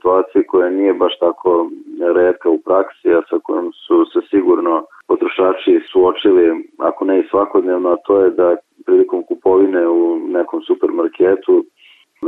Situaciji 0.01 0.47
koja 0.47 0.71
nije 0.71 0.95
baš 0.95 1.19
tako 1.19 1.71
redka 2.15 2.49
u 2.49 2.59
praksi, 2.59 3.09
a 3.19 3.21
sa 3.31 3.39
kojom 3.43 3.73
su 3.73 4.05
se 4.13 4.21
sigurno 4.31 4.85
potrošači 5.09 5.81
suočili, 5.93 6.69
ako 6.79 7.05
ne 7.05 7.21
i 7.21 7.29
svakodnevno, 7.31 7.89
a 7.91 7.97
to 8.07 8.21
je 8.21 8.31
da 8.31 8.57
prilikom 8.87 9.23
kupovine 9.23 9.89
u 9.89 10.19
nekom 10.29 10.63
supermarketu 10.63 11.65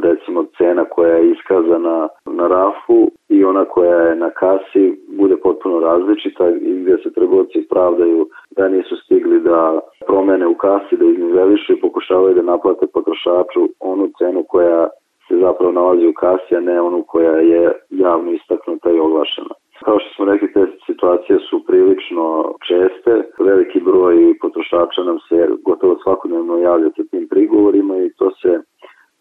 recimo 0.00 0.44
cena 0.58 0.84
koja 0.84 1.14
je 1.14 1.30
iskazana 1.30 2.08
na 2.26 2.46
rafu 2.46 3.10
i 3.28 3.44
ona 3.44 3.64
koja 3.64 4.00
je 4.00 4.16
na 4.16 4.30
kasi 4.30 5.04
bude 5.18 5.36
potpuno 5.36 5.80
različita 5.80 6.50
i 6.50 6.82
gde 6.82 6.96
se 7.02 7.12
trgovci 7.12 7.66
pravdaju 7.70 8.28
da 8.56 8.68
nisu 8.68 8.96
stigli 8.96 9.40
da 9.40 9.80
promene 10.06 10.46
u 10.46 10.54
kasi, 10.54 10.96
da 10.96 11.04
iznivelišu 11.04 11.72
i 11.72 11.80
pokušavaju 11.80 12.34
da 12.34 12.42
naplate 12.42 12.86
potrošaču 12.86 13.68
onu 13.80 14.10
cenu 14.18 14.44
koja 14.48 14.88
se 15.32 15.38
zapravo 15.46 15.72
nalazi 15.72 16.06
u 16.06 16.12
kasi, 16.12 16.56
a 16.56 16.60
ne 16.60 16.80
onu 16.80 17.04
koja 17.12 17.36
je 17.52 17.72
javno 17.90 18.32
istaknuta 18.32 18.90
i 18.90 18.98
oglašena. 19.06 19.54
Kao 19.84 19.98
što 19.98 20.08
smo 20.14 20.24
rekli, 20.24 20.52
te 20.52 20.62
situacije 20.86 21.38
su 21.48 21.64
prilično 21.68 22.24
česte. 22.68 23.12
Veliki 23.48 23.80
broj 23.80 24.16
potrošača 24.40 25.02
nam 25.02 25.18
se 25.28 25.36
gotovo 25.64 25.94
svakodnevno 26.02 26.58
javlja 26.58 26.90
sa 26.96 27.02
tim 27.10 27.28
prigovorima 27.30 27.94
i 27.96 28.12
to 28.18 28.30
se 28.40 28.50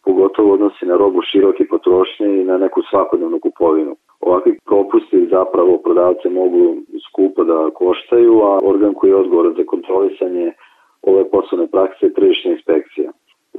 pogotovo 0.05 0.53
odnosi 0.53 0.85
na 0.85 0.95
robu 0.97 1.21
široke 1.29 1.63
potrošnje 1.73 2.27
i 2.41 2.43
na 2.43 2.57
neku 2.57 2.81
svakodnevnu 2.89 3.39
kupovinu. 3.39 3.95
Ovakvi 4.19 4.57
propusti 4.65 5.27
zapravo 5.31 5.77
prodavce 5.77 6.29
mogu 6.29 6.75
skupo 7.07 7.43
da 7.43 7.69
koštaju, 7.73 8.33
a 8.41 8.59
organ 8.63 8.93
koji 8.93 9.09
je 9.11 9.21
odgovoran 9.23 9.53
za 9.57 9.63
kontrolisanje 9.73 10.53
ove 11.01 11.29
poslovne 11.29 11.67
prakse 11.67 12.05
je 12.05 12.13
tržišna 12.13 12.51
inspekcija. 12.51 13.11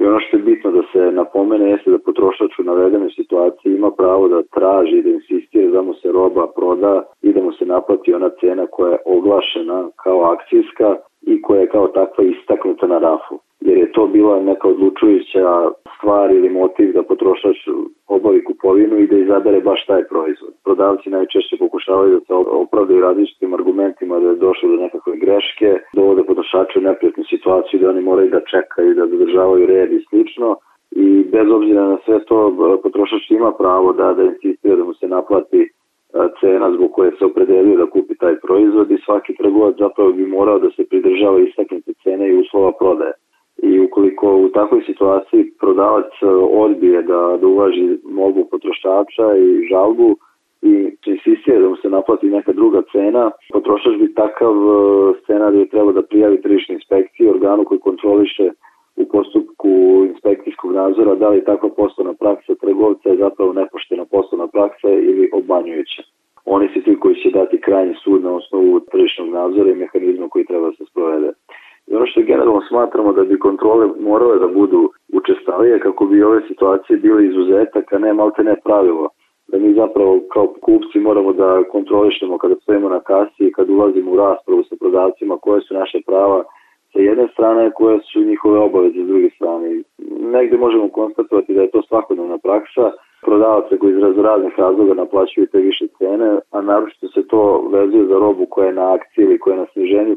I 0.03 0.05
ono 0.05 0.19
što 0.19 0.37
je 0.37 0.43
bitno 0.43 0.71
da 0.71 0.81
se 0.91 1.11
napomene 1.11 1.69
jeste 1.69 1.91
da 1.91 1.97
potrošač 2.05 2.59
u 2.59 2.63
navedenoj 2.63 3.09
situaciji 3.09 3.75
ima 3.75 3.91
pravo 3.91 4.27
da 4.27 4.43
traži 4.43 5.01
da 5.01 5.09
insistira 5.09 5.71
da 5.71 5.81
mu 5.81 5.93
se 5.93 6.11
roba 6.11 6.47
proda 6.55 7.03
i 7.21 7.33
da 7.33 7.41
mu 7.43 7.51
se 7.51 7.65
naplati 7.65 8.13
ona 8.13 8.29
cena 8.39 8.65
koja 8.71 8.91
je 8.91 9.03
oglašena 9.05 9.89
kao 10.03 10.19
akcijska 10.33 10.95
i 11.21 11.41
koja 11.41 11.61
je 11.61 11.69
kao 11.69 11.87
takva 11.87 12.23
istaknuta 12.23 12.87
na 12.87 12.97
rafu 12.99 13.39
jer 13.65 13.77
je 13.77 13.91
to 13.91 14.07
bila 14.07 14.43
neka 14.43 14.67
odlučujuća 14.67 15.45
stvar 15.97 16.31
ili 16.31 16.49
motiv 16.49 16.93
da 16.93 17.03
potrošač 17.03 17.57
obavi 18.07 18.43
kupovinu 18.43 18.99
i 18.99 19.07
da 19.07 19.17
izabere 19.17 19.59
baš 19.61 19.85
taj 19.85 20.03
proizvod. 20.11 20.53
Prodavci 20.63 21.09
najčešće 21.09 21.55
pokušavaju 21.59 22.11
da 22.13 22.19
se 22.19 22.33
opravdaju 22.33 23.01
različitim 23.01 23.53
argumentima 23.53 24.19
da 24.19 24.29
je 24.29 24.43
došlo 24.47 24.69
do 24.69 24.75
nekakve 24.75 25.13
greške, 25.17 25.69
dovode 25.95 26.23
potrošače 26.23 26.79
u 26.79 26.81
neprijatnu 26.81 27.23
situaciju 27.23 27.79
da 27.79 27.89
oni 27.89 28.01
moraju 28.01 28.29
da 28.29 28.47
čekaju, 28.53 28.95
da 28.95 29.07
zadržavaju 29.07 29.65
red 29.65 29.91
i 29.91 30.05
slično 30.09 30.55
i 30.91 31.23
bez 31.31 31.47
obzira 31.51 31.83
na 31.85 31.97
sve 32.05 32.25
to 32.25 32.37
potrošač 32.83 33.31
ima 33.31 33.51
pravo 33.51 33.93
da, 33.93 34.13
da 34.13 34.23
insistira 34.23 34.75
da 34.75 34.83
mu 34.83 34.93
se 34.93 35.07
naplati 35.07 35.69
cena 36.39 36.71
zbog 36.75 36.91
koje 36.91 37.11
se 37.11 37.25
opredelio 37.25 37.77
da 37.77 37.89
kupi 37.89 38.15
taj 38.15 38.35
proizvod 38.39 38.91
i 38.91 39.03
svaki 39.05 39.35
trgovac 39.35 39.75
zapravo 39.79 40.11
bi 40.11 40.25
morao 40.25 40.59
da 40.59 40.69
se 40.75 40.89
pridržava 40.89 41.39
istaknute 41.39 41.91
cene 42.03 42.29
i 42.29 42.39
uslova 42.39 42.71
prodaje 42.79 43.13
i 43.63 43.79
ukoliko 43.79 44.35
u 44.35 44.49
takvoj 44.49 44.81
situaciji 44.85 45.51
prodavac 45.59 46.11
e, 46.21 46.27
odbije 46.65 47.01
da, 47.01 47.37
da 47.41 47.47
uvaži 47.47 47.97
molbu 48.03 48.47
potrošača 48.51 49.27
i 49.37 49.67
žalbu 49.69 50.17
i 50.61 50.73
insistira 51.05 51.59
da 51.59 51.69
mu 51.69 51.75
se 51.75 51.89
naplati 51.89 52.27
neka 52.27 52.53
druga 52.53 52.81
cena, 52.91 53.31
potrošač 53.53 53.95
bi 53.99 54.13
takav 54.13 54.53
e, 54.53 54.73
scenarij 55.23 55.69
treba 55.69 55.91
da 55.91 56.01
prijavi 56.01 56.41
tržišnoj 56.41 56.75
inspekciji, 56.75 57.29
organu 57.29 57.63
koji 57.65 57.79
kontroliše 57.79 58.49
u 58.95 59.05
postupku 59.05 59.71
inspekcijskog 60.11 60.71
nadzora 60.71 61.15
da 61.15 61.29
li 61.29 61.45
takva 61.45 61.69
poslovna 61.69 62.13
praksa 62.13 62.55
trgovca 62.55 63.09
je 63.09 63.17
zapravo 63.17 63.53
nepoštena 63.53 64.05
poslovna 64.05 64.47
praksa 64.47 64.89
ili 64.89 65.29
obmanjujuća. 65.33 66.03
Oni 66.45 66.67
su 66.73 66.81
ti 66.81 66.99
koji 66.99 67.15
će 67.15 67.29
dati 67.29 67.61
krajnji 67.61 67.95
sud 68.03 68.23
na 68.23 68.31
osnovu 68.35 68.79
tržišnog 68.91 69.29
nadzora 69.29 69.69
i 69.71 69.75
mehanizma 69.75 70.29
koji 70.29 70.45
treba 70.45 70.65
da 70.65 70.75
se 70.75 70.85
sprovede. 70.91 71.31
I 71.93 71.95
ono 71.95 72.05
što 72.05 72.21
generalno 72.21 72.61
smatramo 72.69 73.13
da 73.13 73.23
bi 73.23 73.39
kontrole 73.39 73.85
morale 73.99 74.39
da 74.39 74.47
budu 74.47 74.89
učestalije 75.13 75.79
kako 75.79 76.05
bi 76.05 76.23
ove 76.23 76.41
situacije 76.47 76.97
bile 76.97 77.25
izuzetak, 77.25 77.93
a 77.93 77.97
ne 77.97 78.13
malte 78.13 78.43
ne 78.43 78.55
pravilo. 78.65 79.09
Da 79.47 79.57
mi 79.57 79.73
zapravo 79.73 80.19
kao 80.33 80.47
kupci 80.61 80.99
moramo 80.99 81.33
da 81.33 81.63
kontrolišemo 81.71 82.37
kada 82.37 82.55
stojimo 82.55 82.89
na 82.89 82.99
kasi 82.99 83.43
i 83.43 83.51
kad 83.51 83.69
ulazimo 83.69 84.11
u 84.11 84.15
raspravu 84.15 84.63
sa 84.63 84.75
prodavcima 84.79 85.37
koje 85.37 85.61
su 85.61 85.73
naše 85.73 85.99
prava 86.07 86.43
sa 86.93 86.99
jedne 86.99 87.27
strane 87.33 87.71
koje 87.71 87.99
su 88.13 88.19
njihove 88.19 88.59
obaveze 88.59 89.03
s 89.03 89.07
druge 89.07 89.29
strane. 89.29 89.83
Negde 90.35 90.57
možemo 90.57 90.89
konstatovati 90.89 91.53
da 91.53 91.61
je 91.61 91.71
to 91.71 91.81
svakodnevna 91.81 92.37
praksa 92.37 92.91
prodavaca 93.25 93.77
koji 93.77 93.91
iz 93.91 94.17
raznih 94.17 94.53
razloga 94.57 94.93
naplaćuju 94.93 95.47
te 95.47 95.57
više 95.57 95.87
cene, 95.97 96.39
a 96.51 96.61
naročito 96.61 97.07
se 97.07 97.27
to 97.27 97.69
vezuje 97.73 98.05
za 98.05 98.17
robu 98.19 98.45
koja 98.49 98.67
je 98.67 98.73
na 98.73 98.93
akciji 98.93 99.23
ili 99.23 99.39
koja 99.39 99.53
je 99.53 99.59
na 99.59 99.67
sniženju 99.73 100.15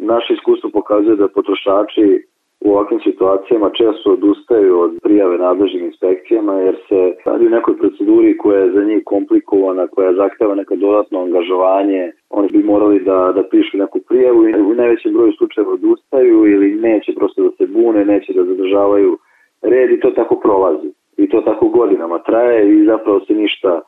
Naše 0.00 0.34
iskustvo 0.34 0.70
pokazuje 0.70 1.16
da 1.16 1.28
potrošači 1.28 2.24
u 2.60 2.70
ovakvim 2.72 3.00
situacijama 3.00 3.70
često 3.70 4.12
odustaju 4.12 4.80
od 4.80 4.90
prijave 5.02 5.38
nadležnim 5.38 5.84
inspekcijama 5.84 6.54
jer 6.54 6.76
se 6.88 7.14
radi 7.24 7.46
u 7.46 7.50
nekoj 7.50 7.76
proceduri 7.78 8.36
koja 8.36 8.60
je 8.60 8.72
za 8.72 8.84
njih 8.84 9.02
komplikovana, 9.04 9.86
koja 9.86 10.14
zahteva 10.14 10.54
neko 10.54 10.76
dodatno 10.76 11.22
angažovanje. 11.22 12.12
Oni 12.30 12.48
bi 12.48 12.62
morali 12.62 13.00
da, 13.00 13.32
da 13.36 13.48
pišu 13.50 13.78
neku 13.78 14.00
prijavu 14.08 14.48
i 14.48 14.54
u 14.54 14.74
najvećem 14.74 15.12
broju 15.12 15.32
slučajeva 15.32 15.72
odustaju 15.72 16.46
ili 16.46 16.74
neće 16.74 17.12
prosto 17.14 17.42
da 17.42 17.50
se 17.50 17.66
bune, 17.66 18.04
neće 18.04 18.32
da 18.32 18.44
zadržavaju 18.44 19.18
red 19.62 19.90
i 19.90 20.00
to 20.00 20.10
tako 20.10 20.36
prolazi. 20.36 20.88
I 21.16 21.28
to 21.28 21.40
tako 21.40 21.68
godinama 21.68 22.18
traje 22.18 22.72
i 22.72 22.84
zapravo 22.84 23.20
se 23.20 23.34
ništa 23.34 23.80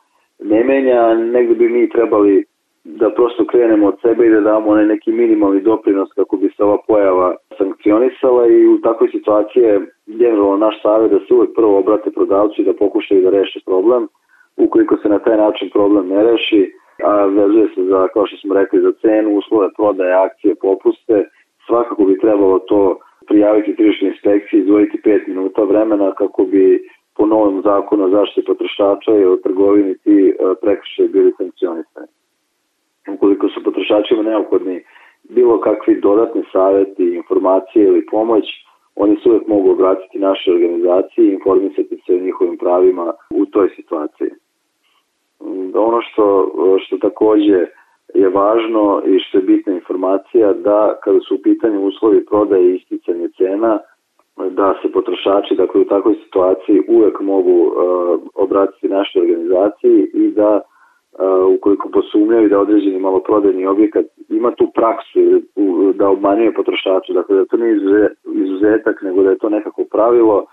ne 0.43 0.63
menja. 0.63 1.13
Negde 1.13 1.55
bi 1.55 1.69
mi 1.69 1.89
trebali 1.89 2.45
da 2.83 3.09
prosto 3.09 3.45
krenemo 3.45 3.87
od 3.87 3.95
sebe 4.01 4.27
i 4.27 4.29
da 4.29 4.41
damo 4.41 4.71
onaj 4.71 4.85
neki 4.85 5.11
minimalni 5.11 5.61
doprinos 5.61 6.09
kako 6.15 6.37
bi 6.37 6.49
se 6.57 6.63
ova 6.63 6.77
pojava 6.87 7.35
sankcionisala 7.57 8.47
i 8.47 8.67
u 8.67 8.81
takvoj 8.81 9.09
situaciji 9.09 9.63
je 9.63 9.81
generalno 10.05 10.57
naš 10.57 10.81
savjet 10.81 11.11
da 11.11 11.19
se 11.19 11.33
uvek 11.33 11.49
prvo 11.55 11.77
obrate 11.77 12.11
prodavcu 12.11 12.61
i 12.61 12.65
da 12.65 12.73
pokušaju 12.73 13.21
da 13.21 13.29
reše 13.29 13.59
problem. 13.65 14.07
Ukoliko 14.57 14.97
se 14.97 15.09
na 15.09 15.19
taj 15.19 15.37
način 15.37 15.69
problem 15.69 16.07
ne 16.07 16.23
reši, 16.23 16.71
a 17.03 17.25
vezuje 17.25 17.67
se 17.75 17.83
za, 17.83 18.07
kao 18.07 18.25
što 18.27 18.37
smo 18.37 18.53
rekli, 18.53 18.81
za 18.81 18.91
cenu, 19.01 19.37
uslove 19.37 19.67
prodaje, 19.77 20.13
akcije, 20.13 20.55
popuste, 20.55 21.29
svakako 21.67 22.05
bi 22.05 22.19
trebalo 22.19 22.59
to 22.59 22.97
prijaviti 23.27 23.75
tržišnoj 23.75 24.11
inspekciji, 24.11 24.59
izvojiti 24.59 25.01
5 25.05 25.27
minuta 25.27 25.61
vremena 25.61 26.11
kako 26.11 26.43
bi 26.43 26.81
po 27.17 27.25
novom 27.25 27.61
zakonu 27.61 28.05
o 28.05 28.09
zaštiti 28.09 28.47
potrošača 28.47 29.11
i 29.15 29.25
o 29.25 29.37
trgovini 29.37 29.97
ti 29.97 30.17
e, 30.29 30.33
prekršaj 30.61 31.07
bili 31.07 31.33
sankcionisani 31.37 32.07
ukoliko 33.11 33.47
su 33.49 33.63
potrošačima 33.63 34.23
neophodni 34.23 34.83
bilo 35.29 35.59
kakvi 35.59 36.01
dodatni 36.01 36.43
savjeti, 36.51 37.15
informacije 37.15 37.85
ili 37.85 38.05
pomoć, 38.05 38.45
oni 38.95 39.17
se 39.23 39.29
uvek 39.29 39.47
mogu 39.47 39.71
obratiti 39.71 40.19
našoj 40.19 40.53
organizaciji 40.53 41.25
i 41.25 41.33
informisati 41.33 42.01
se 42.05 42.13
o 42.13 42.19
njihovim 42.19 42.57
pravima 42.57 43.13
u 43.29 43.45
toj 43.45 43.69
situaciji. 43.75 44.29
Ono 45.73 46.01
što, 46.01 46.51
što 46.85 46.97
takođe 46.97 47.65
je 48.13 48.29
važno 48.29 49.01
i 49.05 49.19
što 49.19 49.37
je 49.37 49.43
bitna 49.43 49.73
informacija 49.73 50.53
da 50.53 50.99
kada 51.03 51.19
su 51.19 51.35
u 51.35 51.41
pitanju 51.43 51.85
uslovi 51.85 52.25
prodaje 52.25 52.71
i 52.71 52.75
isticanje 52.75 53.29
cena, 53.37 53.79
da 54.49 54.73
se 54.81 54.91
potrošači 54.91 55.55
dakle, 55.55 55.81
u 55.81 55.85
takvoj 55.85 56.15
situaciji 56.23 56.81
uvek 56.87 57.21
mogu 57.21 57.51
uh, 57.51 57.73
obratiti 58.35 58.87
našoj 58.87 59.21
organizaciji 59.21 60.09
i 60.13 60.31
da 60.31 60.61
ukoliko 61.55 61.89
posumnjaju 61.89 62.49
da 62.49 62.59
određeni 62.59 62.99
maloprodajni 62.99 63.65
objekat 63.65 64.05
ima 64.29 64.51
tu 64.51 64.71
praksu 64.75 65.19
da 65.93 66.09
obmanjuje 66.09 66.53
potrošaču, 66.53 67.13
dakle 67.13 67.35
da 67.35 67.45
to 67.45 67.57
nije 67.57 67.79
izuzetak, 68.33 69.01
nego 69.01 69.23
da 69.23 69.29
je 69.29 69.37
to 69.37 69.49
nekako 69.49 69.83
pravilo 69.91 70.45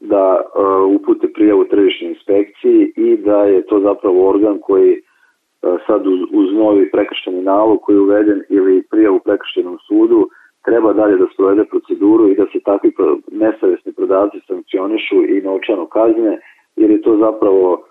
da 0.00 0.40
uh, 0.40 0.94
upute 0.94 1.32
prijavu 1.34 1.64
tržišnoj 1.64 2.10
inspekciji 2.10 2.92
i 2.96 3.16
da 3.16 3.44
je 3.44 3.66
to 3.66 3.80
zapravo 3.80 4.28
organ 4.28 4.58
koji 4.58 4.90
uh, 4.92 5.78
sad 5.86 6.06
uz, 6.06 6.20
uz 6.32 6.52
novi 6.52 6.90
prekršteni 6.90 7.42
nalog 7.42 7.80
koji 7.82 7.96
je 7.96 8.00
uveden 8.00 8.42
ili 8.48 8.82
prijavu 8.90 9.20
prekrštenom 9.24 9.78
sudu 9.88 10.28
treba 10.64 10.92
dalje 10.92 11.16
da 11.16 11.26
sprovede 11.32 11.64
proceduru 11.64 12.28
i 12.28 12.34
da 12.34 12.44
se 12.52 12.60
takvi 12.64 12.92
nesavjesni 13.32 13.92
prodavci 13.92 14.38
sankcionišu 14.46 15.24
i 15.28 15.40
novčano 15.40 15.86
kazne, 15.86 16.40
jer 16.76 16.90
je 16.90 17.02
to 17.02 17.16
zapravo 17.16 17.84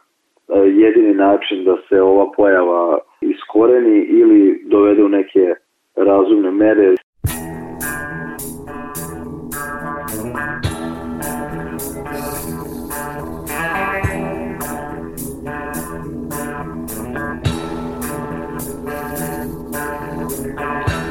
jedini 0.50 1.14
način 1.14 1.64
da 1.64 1.78
se 1.90 2.02
ova 2.02 2.32
pojava 2.36 2.98
iskoreni 3.22 4.00
ili 4.00 4.64
dovede 4.66 5.04
u 5.04 5.10
neke 5.10 5.56
razumne 5.96 6.52
mere. 6.52 6.96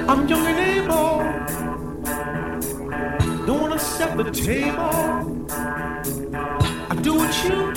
I'm 0.09 0.29
young 0.29 0.47
and 0.47 0.59
able. 0.59 1.23
Don't 3.47 3.61
wanna 3.61 3.79
set 3.79 4.17
the 4.17 4.25
table. 4.31 5.49
I 6.91 6.95
do 7.03 7.15
what 7.15 7.45
you 7.45 7.72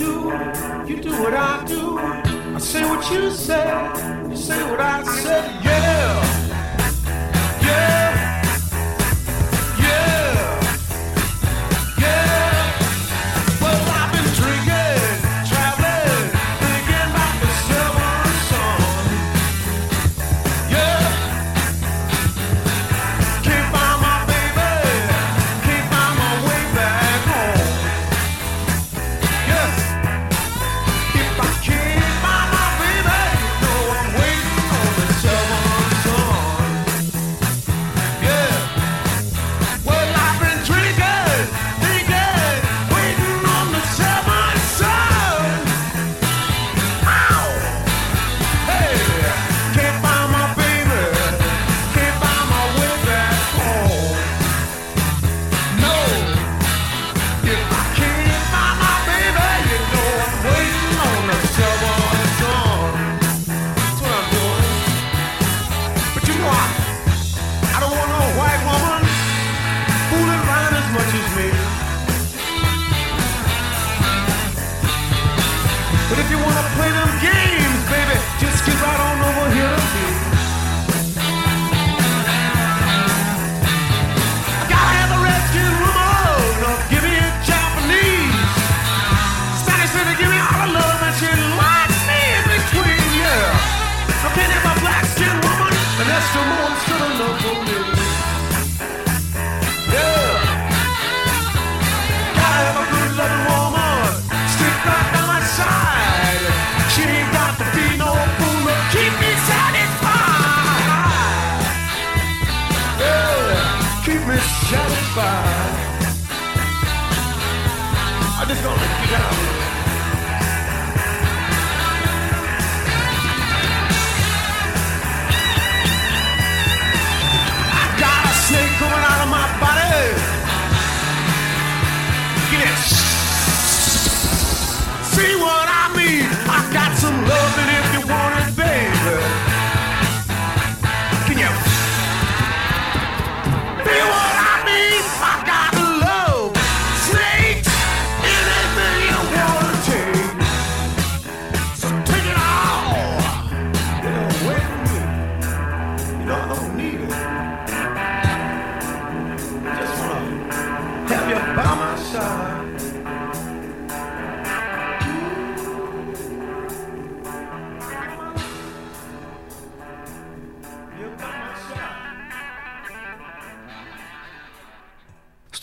you 0.88 1.01
do 1.01 1.11
what 1.21 1.33
I 1.33 1.63
do. 1.65 1.97
I 1.97 2.59
say 2.59 2.83
what 2.83 3.09
you 3.11 3.31
say. 3.31 3.65
You 4.29 4.36
say 4.36 4.69
what 4.69 4.79
I 4.79 5.03
say. 5.03 5.41
Yeah. 5.63 6.21
Yeah. 7.61 8.04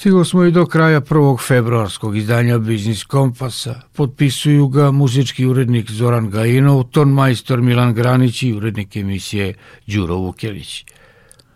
Stigli 0.02 0.24
smo 0.24 0.44
i 0.44 0.50
do 0.50 0.66
kraja 0.66 1.00
prvog 1.00 1.42
februarskog 1.42 2.16
izdanja 2.16 2.58
Biznis 2.58 3.04
Kompasa. 3.04 3.80
Potpisuju 3.92 4.68
ga 4.68 4.90
muzički 4.90 5.46
urednik 5.46 5.90
Zoran 5.90 6.30
Gajinov, 6.30 6.82
ton 6.82 7.08
majstor 7.08 7.60
Milan 7.60 7.94
Granić 7.94 8.42
i 8.42 8.52
urednik 8.52 8.96
emisije 8.96 9.54
Đuro 9.86 10.16
Vukelić. 10.16 10.84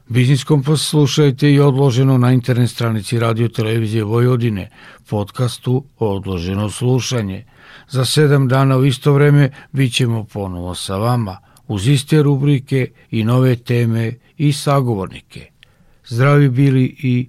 Biznis 0.09 0.45
Kompas 0.45 0.81
slušajte 0.81 1.53
i 1.53 1.61
odloženo 1.61 2.19
na 2.19 2.33
internet 2.33 2.71
stranici 2.71 3.19
radio 3.19 3.49
televizije 3.49 4.05
Vojvodine, 4.05 4.71
podcastu 5.09 5.85
Odloženo 5.99 6.71
slušanje. 6.71 7.45
Za 7.89 8.05
sedam 8.05 8.49
dana 8.49 8.77
u 8.77 8.85
isto 8.85 9.13
vreme 9.13 9.51
bit 9.73 9.95
ćemo 9.95 10.25
ponovo 10.25 10.75
sa 10.75 10.97
vama, 10.97 11.39
uz 11.69 11.89
iste 11.89 12.23
rubrike 12.23 12.91
i 13.11 13.25
nove 13.25 13.57
teme 13.57 14.13
i 14.39 14.53
sagovornike. 14.53 15.47
Zdravi 16.09 16.49
bili 16.49 16.97
i 16.99 17.29